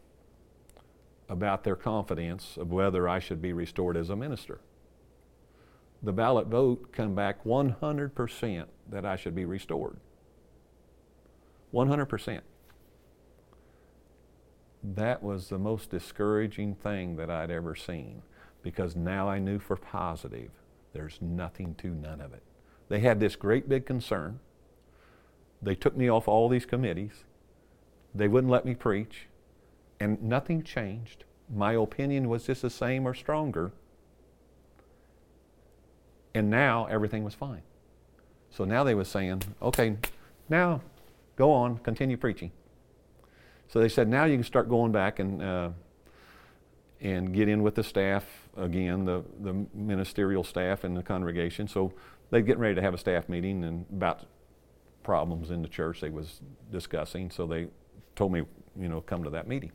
about 1.29 1.65
their 1.65 1.77
confidence 1.77 2.57
of 2.57 2.73
whether 2.73 3.09
I 3.09 3.19
should 3.19 3.41
be 3.41 3.53
restored 3.53 3.97
as 3.97 4.11
a 4.11 4.17
minister. 4.17 4.61
The 6.03 6.13
ballot 6.13 6.49
vote 6.49 6.91
come 6.93 7.15
back 7.15 7.45
100% 7.45 8.67
that 8.91 9.07
I 9.07 9.17
should 9.17 9.35
be 9.35 9.45
restored. 9.45 9.99
100%. 11.73 12.41
That 14.83 15.23
was 15.23 15.49
the 15.49 15.59
most 15.59 15.91
discouraging 15.91 16.75
thing 16.75 17.17
that 17.17 17.31
I'd 17.31 17.51
ever 17.51 17.75
seen 17.75 18.23
because 18.63 18.97
now 18.97 19.29
I 19.29 19.39
knew 19.39 19.59
for 19.59 19.77
positive 19.77 20.51
there's 20.93 21.19
nothing 21.21 21.75
to 21.77 21.89
none 21.89 22.21
of 22.21 22.33
it. 22.33 22.43
They 22.89 23.01
had 23.01 23.21
this 23.21 23.37
great 23.37 23.69
big 23.69 23.87
concern. 23.87 24.41
They 25.63 25.75
took 25.75 25.97
me 25.97 26.09
off 26.11 26.29
all 26.29 26.49
these 26.49 26.67
committees. 26.67 27.25
They 28.15 28.29
wouldn't 28.29 28.51
let 28.51 28.67
me 28.67 28.75
preach, 28.75 29.29
and 29.99 30.23
nothing 30.23 30.63
changed. 30.63 31.25
My 31.49 31.73
opinion 31.73 32.29
was 32.29 32.45
just 32.45 32.63
the 32.63 32.71
same 32.71 33.07
or 33.07 33.15
stronger. 33.15 33.73
And 36.35 36.51
now 36.51 36.87
everything 36.87 37.25
was 37.25 37.35
fine. 37.35 37.63
So 38.51 38.65
now 38.65 38.85
they 38.85 38.95
were 38.95 39.05
saying, 39.05 39.43
okay, 39.63 39.97
now 40.49 40.83
go 41.37 41.53
on, 41.53 41.79
continue 41.79 42.17
preaching. 42.17 42.53
So 43.73 43.81
they 43.81 43.89
said, 43.89 44.07
now 44.07 44.27
you 44.27 44.37
can 44.37 44.45
start 44.45 44.69
going 44.69 44.93
back 44.93 45.19
and, 45.19 45.43
uh, 45.43 45.71
and 47.01 47.33
get 47.33 47.49
in 47.49 47.63
with 47.63 47.75
the 47.75 47.83
staff 47.83 48.23
again, 48.55 49.07
the, 49.07 49.25
the 49.41 49.65
ministerial 49.73 50.45
staff 50.45 50.85
and 50.85 50.95
the 50.95 51.03
congregation. 51.03 51.67
So 51.67 51.95
they're 52.29 52.43
getting 52.43 52.61
ready 52.61 52.75
to 52.75 52.83
have 52.83 52.93
a 52.93 52.99
staff 52.99 53.31
meeting 53.31 53.65
and 53.65 53.87
about 53.91 54.27
problems 55.03 55.51
in 55.51 55.63
the 55.63 55.69
church 55.69 56.03
they 56.03 56.11
was 56.11 56.43
discussing. 56.71 57.31
So 57.31 57.47
they 57.47 57.69
told 58.15 58.33
me, 58.33 58.43
you 58.79 58.89
know, 58.91 59.01
come 59.01 59.25
to 59.25 59.31
that 59.31 59.49
meeting. 59.49 59.73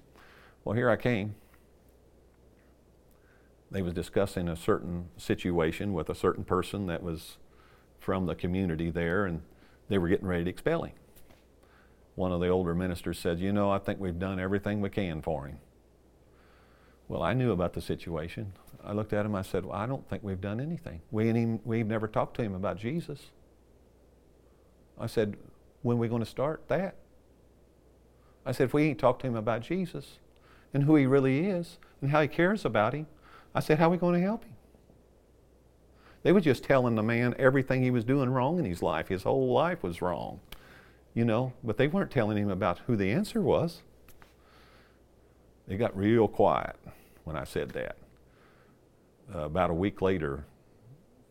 Well, 0.64 0.76
here 0.76 0.92
I 0.92 0.96
came. 0.96 1.34
They 3.72 3.82
was 3.82 3.96
discussing 3.96 4.48
a 4.48 4.56
certain 4.56 5.10
situation 5.18 5.94
with 5.94 6.12
a 6.12 6.16
certain 6.16 6.44
person 6.44 6.86
that 6.86 7.02
was 7.02 7.38
from 8.00 8.28
the 8.28 8.36
community 8.36 8.92
there, 8.92 9.26
and 9.26 9.42
they 9.90 9.98
were 9.98 10.08
getting 10.08 10.28
ready 10.28 10.44
to 10.44 10.50
expel 10.52 10.84
him. 10.84 10.94
One 12.18 12.32
of 12.32 12.42
the 12.42 12.48
older 12.48 12.74
ministers 12.74 13.20
said, 13.20 13.40
You 13.40 13.54
know, 13.54 13.70
I 13.70 13.78
think 13.78 14.00
we've 14.00 14.18
done 14.18 14.40
everything 14.40 14.82
we 14.82 14.90
can 14.90 15.22
for 15.22 15.46
him. 15.46 15.60
Well, 17.08 17.22
I 17.22 17.34
knew 17.34 17.52
about 17.52 17.74
the 17.74 17.80
situation. 17.80 18.54
I 18.84 18.94
looked 18.94 19.14
at 19.14 19.24
him, 19.24 19.36
I 19.36 19.44
said, 19.44 19.66
Well, 19.66 19.76
I 19.76 19.86
don't 19.86 20.10
think 20.10 20.24
we've 20.24 20.42
done 20.42 20.60
anything. 20.60 21.02
We 21.12 21.28
ain't 21.28 21.38
even, 21.38 21.60
we've 21.64 21.86
never 21.86 22.08
talked 22.08 22.36
to 22.38 22.42
him 22.42 22.56
about 22.56 22.80
Jesus. 22.80 23.28
I 25.00 25.06
said, 25.06 25.38
When 25.84 25.98
are 25.98 26.00
we 26.00 26.08
going 26.08 26.24
to 26.24 26.30
start 26.30 26.68
that? 26.70 26.96
I 28.48 28.52
said, 28.52 28.64
If 28.64 28.74
we 28.74 28.86
ain't 28.86 28.98
talked 28.98 29.22
to 29.22 29.28
him 29.28 29.36
about 29.36 29.62
Jesus 29.62 30.18
and 30.74 30.86
who 30.86 30.96
he 30.96 31.06
really 31.06 31.46
is 31.46 31.78
and 32.02 32.10
how 32.10 32.22
he 32.24 32.28
cares 32.28 32.66
about 32.66 32.96
him, 32.96 33.06
I 33.54 33.60
said, 33.60 33.78
How 33.78 33.90
are 33.90 33.92
we 33.92 33.98
going 33.98 34.16
to 34.16 34.26
help 34.26 34.44
him? 34.44 34.56
They 36.24 36.32
were 36.32 36.42
just 36.42 36.64
telling 36.64 36.96
the 36.96 37.04
man 37.04 37.36
everything 37.38 37.84
he 37.84 37.92
was 37.92 38.04
doing 38.04 38.32
wrong 38.32 38.58
in 38.58 38.66
his 38.66 38.82
life. 38.82 39.08
His 39.08 39.22
whole 39.22 39.54
life 39.54 39.84
was 39.84 40.02
wrong, 40.02 40.40
you 41.18 41.26
know, 41.26 41.52
but 41.64 41.78
they 41.78 41.88
weren't 41.88 42.12
telling 42.12 42.38
him 42.38 42.52
about 42.52 42.78
who 42.86 42.96
the 42.96 43.10
answer 43.12 43.42
was. 43.42 43.82
They 45.68 45.76
got 45.76 45.98
real 45.98 46.28
quiet 46.28 46.76
when 47.24 47.36
I 47.36 47.44
said 47.44 47.72
that. 47.72 47.98
Uh, 49.34 49.40
about 49.40 49.72
a 49.72 49.74
week 49.74 50.00
later, 50.00 50.46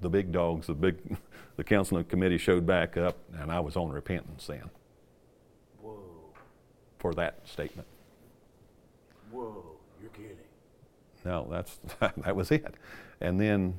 the 0.00 0.08
big 0.08 0.32
dogs, 0.32 0.66
the 0.66 0.74
big, 0.74 0.96
the 1.56 1.62
counseling 1.62 2.02
committee 2.02 2.36
showed 2.36 2.66
back 2.66 2.96
up, 2.96 3.16
and 3.38 3.52
I 3.52 3.60
was 3.60 3.76
on 3.76 3.90
repentance 3.90 4.48
then. 4.48 4.68
Whoa. 5.80 6.00
For 6.98 7.14
that 7.14 7.48
statement. 7.48 7.86
Whoa. 9.30 9.62
You're 10.00 10.10
kidding. 10.10 10.36
No, 11.24 11.46
that's 11.48 11.78
that 12.00 12.34
was 12.34 12.50
it. 12.50 12.74
And 13.20 13.40
then, 13.40 13.78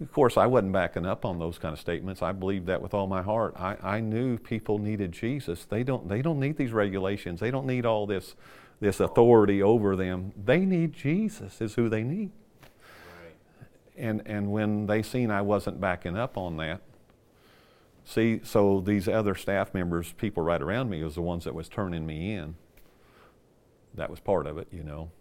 of 0.00 0.12
course, 0.12 0.36
I 0.36 0.46
wasn't 0.46 0.72
backing 0.72 1.06
up 1.06 1.24
on 1.24 1.38
those 1.38 1.58
kind 1.58 1.72
of 1.72 1.78
statements. 1.78 2.22
I 2.22 2.32
believed 2.32 2.66
that 2.66 2.82
with 2.82 2.94
all 2.94 3.06
my 3.06 3.22
heart. 3.22 3.54
I, 3.56 3.76
I 3.82 4.00
knew 4.00 4.38
people 4.38 4.78
needed 4.78 5.12
Jesus. 5.12 5.64
They 5.64 5.82
don't 5.82 6.08
they 6.08 6.20
don't 6.20 6.40
need 6.40 6.56
these 6.56 6.72
regulations. 6.72 7.40
They 7.40 7.50
don't 7.50 7.66
need 7.66 7.86
all 7.86 8.06
this 8.06 8.34
this 8.80 8.98
authority 9.00 9.62
over 9.62 9.94
them. 9.94 10.32
They 10.42 10.60
need 10.60 10.92
Jesus. 10.92 11.60
Is 11.60 11.74
who 11.74 11.88
they 11.88 12.02
need. 12.02 12.32
Right. 13.22 13.36
And 13.96 14.22
and 14.26 14.50
when 14.50 14.86
they 14.86 15.02
seen 15.02 15.30
I 15.30 15.42
wasn't 15.42 15.80
backing 15.80 16.16
up 16.16 16.36
on 16.36 16.56
that, 16.56 16.80
see, 18.04 18.40
so 18.42 18.80
these 18.80 19.06
other 19.06 19.36
staff 19.36 19.72
members, 19.74 20.12
people 20.12 20.42
right 20.42 20.60
around 20.60 20.90
me, 20.90 21.04
was 21.04 21.14
the 21.14 21.22
ones 21.22 21.44
that 21.44 21.54
was 21.54 21.68
turning 21.68 22.04
me 22.04 22.34
in. 22.34 22.56
That 23.94 24.10
was 24.10 24.18
part 24.18 24.48
of 24.48 24.58
it, 24.58 24.66
you 24.72 24.82
know. 24.82 25.12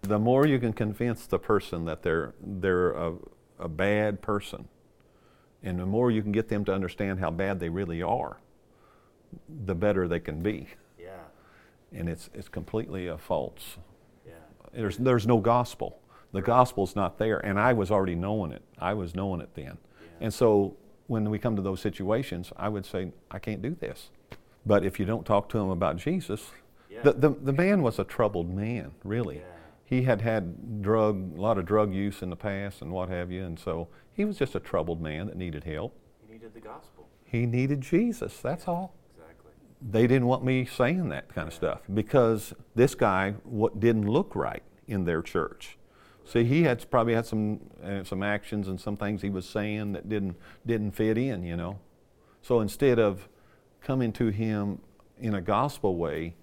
The 0.00 0.18
more 0.18 0.46
you 0.46 0.58
can 0.58 0.72
convince 0.72 1.26
the 1.26 1.38
person 1.38 1.84
that 1.84 2.02
they're 2.02 2.32
they're 2.40 2.92
a, 2.92 3.12
a 3.62 3.68
bad 3.68 4.20
person, 4.20 4.68
and 5.62 5.78
the 5.78 5.86
more 5.86 6.10
you 6.10 6.22
can 6.22 6.32
get 6.32 6.48
them 6.48 6.64
to 6.66 6.72
understand 6.74 7.20
how 7.20 7.30
bad 7.30 7.60
they 7.60 7.68
really 7.68 8.02
are, 8.02 8.38
the 9.64 9.74
better 9.74 10.08
they 10.08 10.20
can 10.20 10.42
be. 10.42 10.66
Yeah. 11.00 11.10
And 11.92 12.08
it's 12.08 12.28
it's 12.34 12.48
completely 12.48 13.06
a 13.06 13.16
false 13.18 13.78
Yeah. 14.26 14.32
there's, 14.72 14.96
there's 14.98 15.26
no 15.26 15.38
gospel. 15.38 15.98
The 16.32 16.42
gospel's 16.42 16.96
not 16.96 17.18
there, 17.18 17.38
and 17.44 17.58
I 17.60 17.72
was 17.74 17.90
already 17.90 18.14
knowing 18.14 18.52
it. 18.52 18.62
I 18.78 18.94
was 18.94 19.14
knowing 19.14 19.40
it 19.40 19.50
then. 19.54 19.78
And 20.20 20.32
so 20.32 20.76
when 21.08 21.28
we 21.30 21.38
come 21.38 21.56
to 21.56 21.62
those 21.62 21.80
situations, 21.80 22.52
I 22.56 22.68
would 22.68 22.86
say, 22.86 23.12
I 23.30 23.38
can't 23.38 23.60
do 23.60 23.74
this. 23.78 24.10
But 24.64 24.84
if 24.84 24.98
you 25.00 25.04
don't 25.04 25.26
talk 25.26 25.48
to 25.50 25.58
him 25.58 25.68
about 25.70 25.96
Jesus, 25.96 26.50
Yeah. 26.88 27.02
the, 27.02 27.12
the, 27.12 27.28
the 27.30 27.52
man 27.52 27.82
was 27.82 27.98
a 27.98 28.04
troubled 28.04 28.48
man, 28.48 28.92
really. 29.04 29.38
Yeah. 29.38 29.42
He 29.92 30.04
had 30.04 30.22
had 30.22 30.80
drug, 30.80 31.36
a 31.36 31.40
lot 31.42 31.58
of 31.58 31.66
drug 31.66 31.92
use 31.92 32.22
in 32.22 32.30
the 32.30 32.36
past 32.36 32.80
and 32.80 32.90
what 32.90 33.10
have 33.10 33.30
you, 33.30 33.44
and 33.44 33.58
so 33.58 33.88
he 34.14 34.24
was 34.24 34.38
just 34.38 34.54
a 34.54 34.58
troubled 34.58 35.02
man 35.02 35.26
that 35.26 35.36
needed 35.36 35.64
help. 35.64 35.94
He 36.26 36.32
needed 36.32 36.54
the 36.54 36.60
gospel. 36.60 37.10
He 37.26 37.44
needed 37.44 37.82
Jesus, 37.82 38.38
that's 38.38 38.66
all 38.66 38.94
Exactly. 39.14 39.50
they 39.82 40.06
didn't 40.06 40.28
want 40.28 40.44
me 40.44 40.64
saying 40.64 41.10
that 41.10 41.28
kind 41.34 41.46
of 41.46 41.52
stuff 41.52 41.82
because 41.92 42.54
this 42.74 42.94
guy 42.94 43.34
what 43.44 43.80
didn't 43.80 44.06
look 44.06 44.34
right 44.34 44.62
in 44.88 45.04
their 45.04 45.20
church. 45.20 45.76
See, 46.24 46.44
he 46.44 46.62
had 46.62 46.90
probably 46.90 47.12
had 47.12 47.26
some 47.26 47.60
uh, 47.84 48.02
some 48.02 48.22
actions 48.22 48.68
and 48.68 48.80
some 48.80 48.96
things 48.96 49.20
he 49.20 49.28
was 49.28 49.46
saying 49.46 49.92
that 49.92 50.08
didn't 50.08 50.36
didn't 50.64 50.92
fit 50.92 51.18
in, 51.18 51.42
you 51.42 51.54
know. 51.54 51.80
So 52.40 52.60
instead 52.60 52.98
of 52.98 53.28
coming 53.82 54.10
to 54.14 54.28
him 54.28 54.78
in 55.20 55.34
a 55.34 55.42
gospel 55.42 55.96
way, 55.96 56.34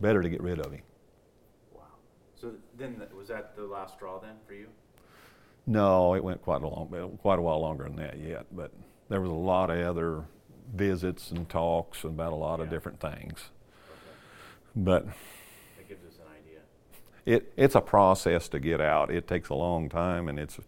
better 0.00 0.22
to 0.22 0.28
get 0.28 0.40
rid 0.40 0.60
of 0.60 0.70
him. 0.70 0.82
So 2.40 2.52
then, 2.76 2.96
th- 2.96 3.10
was 3.12 3.28
that 3.28 3.56
the 3.56 3.64
last 3.64 3.94
straw 3.94 4.20
then 4.20 4.34
for 4.46 4.54
you? 4.54 4.66
No, 5.66 6.14
it 6.14 6.22
went 6.22 6.42
quite 6.42 6.62
a 6.62 6.68
long, 6.68 7.18
quite 7.22 7.38
a 7.38 7.42
while 7.42 7.60
longer 7.60 7.84
than 7.84 7.96
that 7.96 8.18
yet. 8.18 8.46
But 8.52 8.72
there 9.08 9.20
was 9.20 9.30
a 9.30 9.34
lot 9.34 9.70
of 9.70 9.78
other 9.84 10.24
visits 10.74 11.30
and 11.30 11.48
talks 11.48 12.04
about 12.04 12.32
a 12.32 12.36
lot 12.36 12.60
of 12.60 12.68
different 12.70 13.00
things. 13.00 13.50
Okay. 13.88 13.94
But 14.76 15.06
That 15.06 15.88
gives 15.88 16.04
us 16.04 16.18
an 16.20 16.26
idea. 16.32 16.60
it, 17.24 17.52
it's 17.56 17.74
a 17.74 17.80
process 17.80 18.48
to 18.48 18.60
get 18.60 18.80
out. 18.80 19.10
It 19.10 19.26
takes 19.26 19.48
a 19.48 19.54
long 19.54 19.88
time 19.88 20.28
and 20.28 20.38
it's 20.38 20.58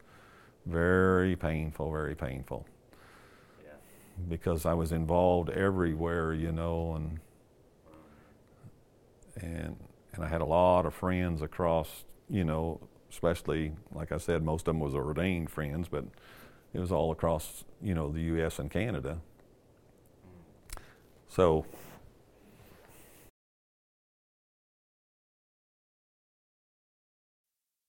very 0.66 1.36
painful, 1.36 1.90
very 1.92 2.14
painful 2.14 2.66
Yeah. 3.64 3.70
because 4.28 4.66
I 4.66 4.74
was 4.74 4.90
involved 4.92 5.50
everywhere, 5.50 6.32
you 6.32 6.50
know, 6.52 6.94
and 6.94 7.20
and 9.40 9.76
and 10.18 10.26
I 10.26 10.28
had 10.28 10.40
a 10.40 10.44
lot 10.44 10.84
of 10.84 10.94
friends 10.94 11.42
across, 11.42 12.04
you 12.28 12.42
know, 12.42 12.80
especially 13.08 13.72
like 13.92 14.10
I 14.10 14.18
said, 14.18 14.42
most 14.42 14.62
of 14.62 14.74
them 14.74 14.80
was 14.80 14.92
ordained 14.92 15.48
friends, 15.48 15.86
but 15.88 16.04
it 16.74 16.80
was 16.80 16.90
all 16.90 17.12
across, 17.12 17.64
you 17.80 17.94
know, 17.94 18.10
the 18.10 18.22
U.S. 18.22 18.58
and 18.58 18.68
Canada. 18.68 19.20
So 21.28 21.66